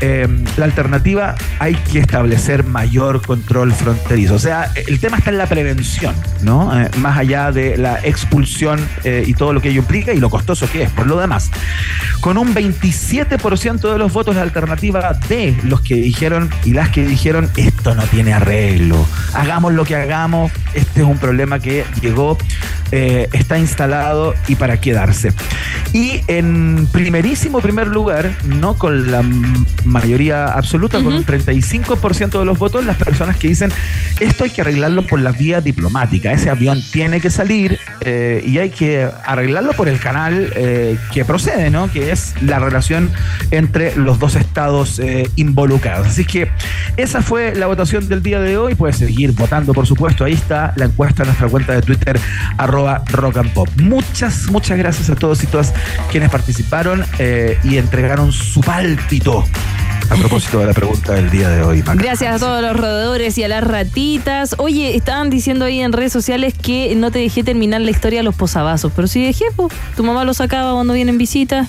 [0.00, 0.26] eh,
[0.56, 4.34] la alternativa hay que establecer mayor control fronterizo.
[4.34, 6.72] O sea, el tema está en la prevención, ¿no?
[6.98, 10.82] Más allá de la expulsión y todo lo que ello implica y lo costoso que
[10.82, 10.90] es.
[10.90, 11.52] Por lo demás,
[12.20, 17.06] con un 27% de los votos de alternativa de los que dijeron y las que
[17.06, 18.71] dijeron esto no tiene arreglo
[19.34, 22.38] Hagamos lo que hagamos, este es un problema que llegó,
[22.90, 25.32] eh, está instalado y para quedarse.
[25.92, 29.22] Y en primerísimo primer lugar, no con la
[29.84, 31.04] mayoría absoluta, uh -huh.
[31.04, 33.70] con un 35% de los votos, las personas que dicen
[34.20, 36.32] esto hay que arreglarlo por la vía diplomática.
[36.32, 41.24] Ese avión tiene que salir eh, y hay que arreglarlo por el canal eh, que
[41.24, 41.90] procede, ¿no?
[41.90, 43.10] Que es la relación
[43.50, 46.06] entre los dos estados eh, involucrados.
[46.06, 46.48] Así que
[46.96, 48.61] esa fue la votación del día de hoy.
[48.76, 50.24] Puedes seguir votando, por supuesto.
[50.24, 52.18] Ahí está la encuesta en nuestra cuenta de Twitter,
[52.56, 53.68] arroba rock and pop.
[53.76, 55.74] Muchas, muchas gracias a todos y todas
[56.10, 59.44] quienes participaron eh, y entregaron su pálpito
[60.10, 61.82] a propósito de la pregunta del día de hoy.
[61.82, 62.02] Maca.
[62.02, 64.54] Gracias a todos los roedores y a las ratitas.
[64.58, 68.22] Oye, estaban diciendo ahí en redes sociales que no te dejé terminar la historia de
[68.24, 71.68] los posavasos, pero sí dejé, pues, tu mamá lo sacaba cuando viene en visita.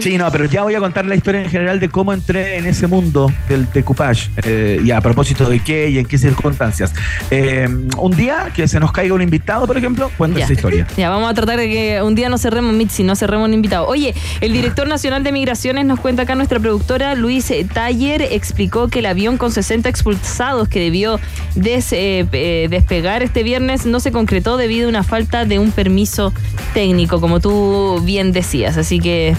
[0.00, 2.66] Sí, no, pero ya voy a contar la historia en general de cómo entré en
[2.66, 6.94] ese mundo del decoupage eh, y a propósito de qué y en qué circunstancias.
[7.30, 7.68] Eh,
[7.98, 10.86] un día que se nos caiga un invitado, por ejemplo, cuenta esa historia.
[10.96, 13.86] Ya, vamos a tratar de que un día no cerremos Mitzi, no cerremos un invitado.
[13.86, 19.00] Oye, el director nacional de migraciones nos cuenta acá nuestra productora Luis Taller explicó que
[19.00, 21.20] el avión con 60 expulsados que debió
[21.54, 25.70] des, eh, eh, despegar este viernes no se concretó debido a una falta de un
[25.70, 26.32] permiso
[26.72, 28.76] técnico, como tú bien decías.
[28.76, 29.36] Así que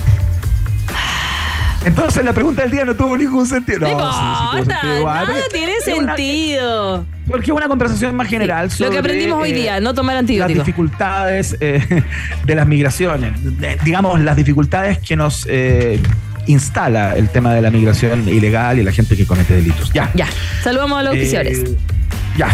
[1.87, 3.79] entonces la pregunta del día no tuvo ningún sentido.
[3.79, 4.19] No, no sí,
[4.51, 7.05] sí sentido nada tiene sentido.
[7.27, 10.17] Porque es una conversación más general sobre, Lo que aprendimos hoy día, eh, no tomar
[10.17, 10.57] antibióticos.
[10.57, 12.03] Las dificultades eh,
[12.45, 13.33] de las migraciones.
[13.59, 16.01] De, digamos, las dificultades que nos eh,
[16.45, 19.91] instala el tema de la migración ilegal y la gente que comete delitos.
[19.93, 20.11] Ya.
[20.13, 20.27] Ya.
[20.63, 21.63] Saludamos a los oficiales.
[22.37, 22.49] ya.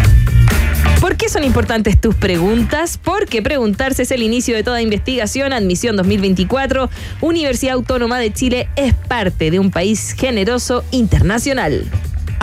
[1.04, 2.98] ¿Por qué son importantes tus preguntas?
[2.98, 5.52] Porque preguntarse es el inicio de toda investigación.
[5.52, 6.90] Admisión 2024.
[7.20, 11.84] Universidad Autónoma de Chile es parte de un país generoso internacional.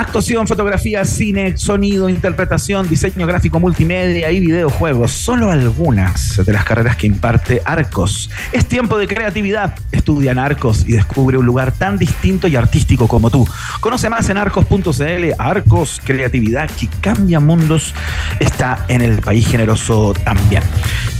[0.00, 5.12] Actuación, fotografía, cine, sonido, interpretación, diseño gráfico multimedia y videojuegos.
[5.12, 8.30] Solo algunas de las carreras que imparte Arcos.
[8.50, 9.74] Es tiempo de creatividad.
[9.92, 13.46] Estudia en Arcos y descubre un lugar tan distinto y artístico como tú.
[13.80, 15.34] Conoce más en arcos.cl.
[15.36, 17.94] Arcos, creatividad que cambia mundos,
[18.38, 20.62] está en el país generoso también.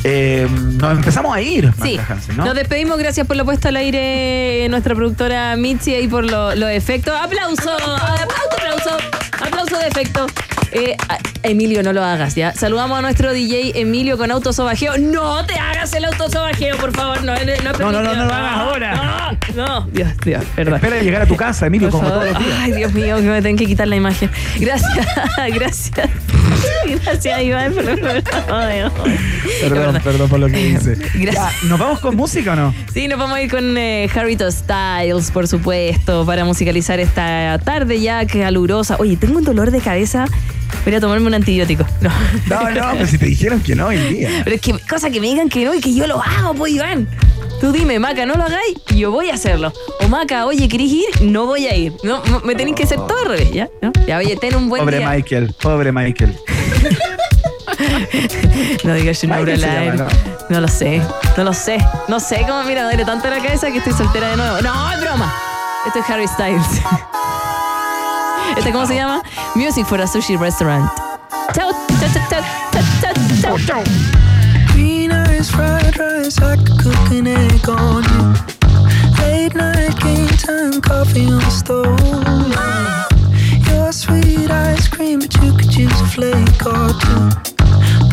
[0.04, 2.00] Eh, nos empezamos a ir, sí.
[2.08, 2.46] Hansen, ¿no?
[2.46, 6.66] Nos despedimos, gracias por la puesta al aire nuestra productora Mitzi y por los lo
[6.66, 7.14] efectos.
[7.14, 7.76] ¡Aplauso!
[8.70, 8.96] ¡Aplauso!
[9.44, 10.26] Aplauso de efecto.
[10.72, 10.96] Eh,
[11.42, 12.52] Emilio, no lo hagas, ¿ya?
[12.52, 14.98] Saludamos a nuestro DJ Emilio con autosobajeo.
[14.98, 17.22] No te hagas el autosobajeo, por favor.
[17.24, 19.36] No, no, no, no, no, no lo hagas ahora.
[19.56, 19.80] No, no.
[19.90, 20.76] Dios, Dios, perdón.
[20.76, 22.28] Espera llegar a tu casa, Emilio, por como favor.
[22.28, 22.60] todos los días.
[22.62, 24.30] Ay, Dios mío, que me tengo que quitar la imagen.
[24.60, 25.06] Gracias,
[25.52, 26.10] gracias.
[27.04, 27.96] Gracias, Iván, por lo
[29.61, 30.70] Perdón, perdón por lo que.
[31.20, 32.74] Ya, ¿Nos vamos con música o no?
[32.92, 38.00] Sí, nos vamos a ir con eh, Harrito Styles, por supuesto, para musicalizar esta tarde
[38.00, 38.96] ya calurosa.
[38.98, 40.26] Oye, tengo un dolor de cabeza.
[40.84, 41.84] Voy a tomarme un antibiótico.
[42.00, 42.11] No,
[42.48, 44.42] no, no pero si te dijeron que no hoy día.
[44.44, 46.72] Pero es que cosa que me digan que no y que yo lo hago, pues,
[46.72, 47.08] Iván.
[47.61, 49.70] Tú dime, Maca, no lo hagáis, yo voy a hacerlo.
[50.00, 51.04] O Maca, oye, ¿querés ir?
[51.20, 51.94] No voy a ir.
[52.02, 53.68] No, me tenéis que hacer todo al revés, ¿ya?
[53.82, 53.92] ¿No?
[54.06, 55.06] Ya, oye, ten un buen pobre día.
[55.06, 56.38] Pobre Michael, pobre Michael.
[58.84, 59.96] no digas su nombre al aire.
[59.96, 60.06] No.
[60.48, 61.02] no lo sé,
[61.36, 61.78] no lo sé.
[62.08, 64.62] No sé cómo, mira, duele tanto la cabeza que estoy soltera de nuevo.
[64.62, 65.30] No, es broma.
[65.86, 66.66] Esto es Harry Styles.
[68.56, 69.22] ¿Este cómo se llama?
[69.54, 70.90] Music for a Sushi Restaurant.
[71.52, 72.42] Chao, chao, chao,
[73.02, 74.29] chao, chao, chao.
[75.41, 78.34] Eyes, fried rice, I could cook an egg on you.
[79.22, 81.99] Late night game time, coffee on the stove.
[83.66, 87.30] Your sweet ice cream, but you could use a flake or two.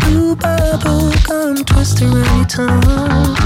[0.06, 3.38] Blue bubble gum twist around your tongue.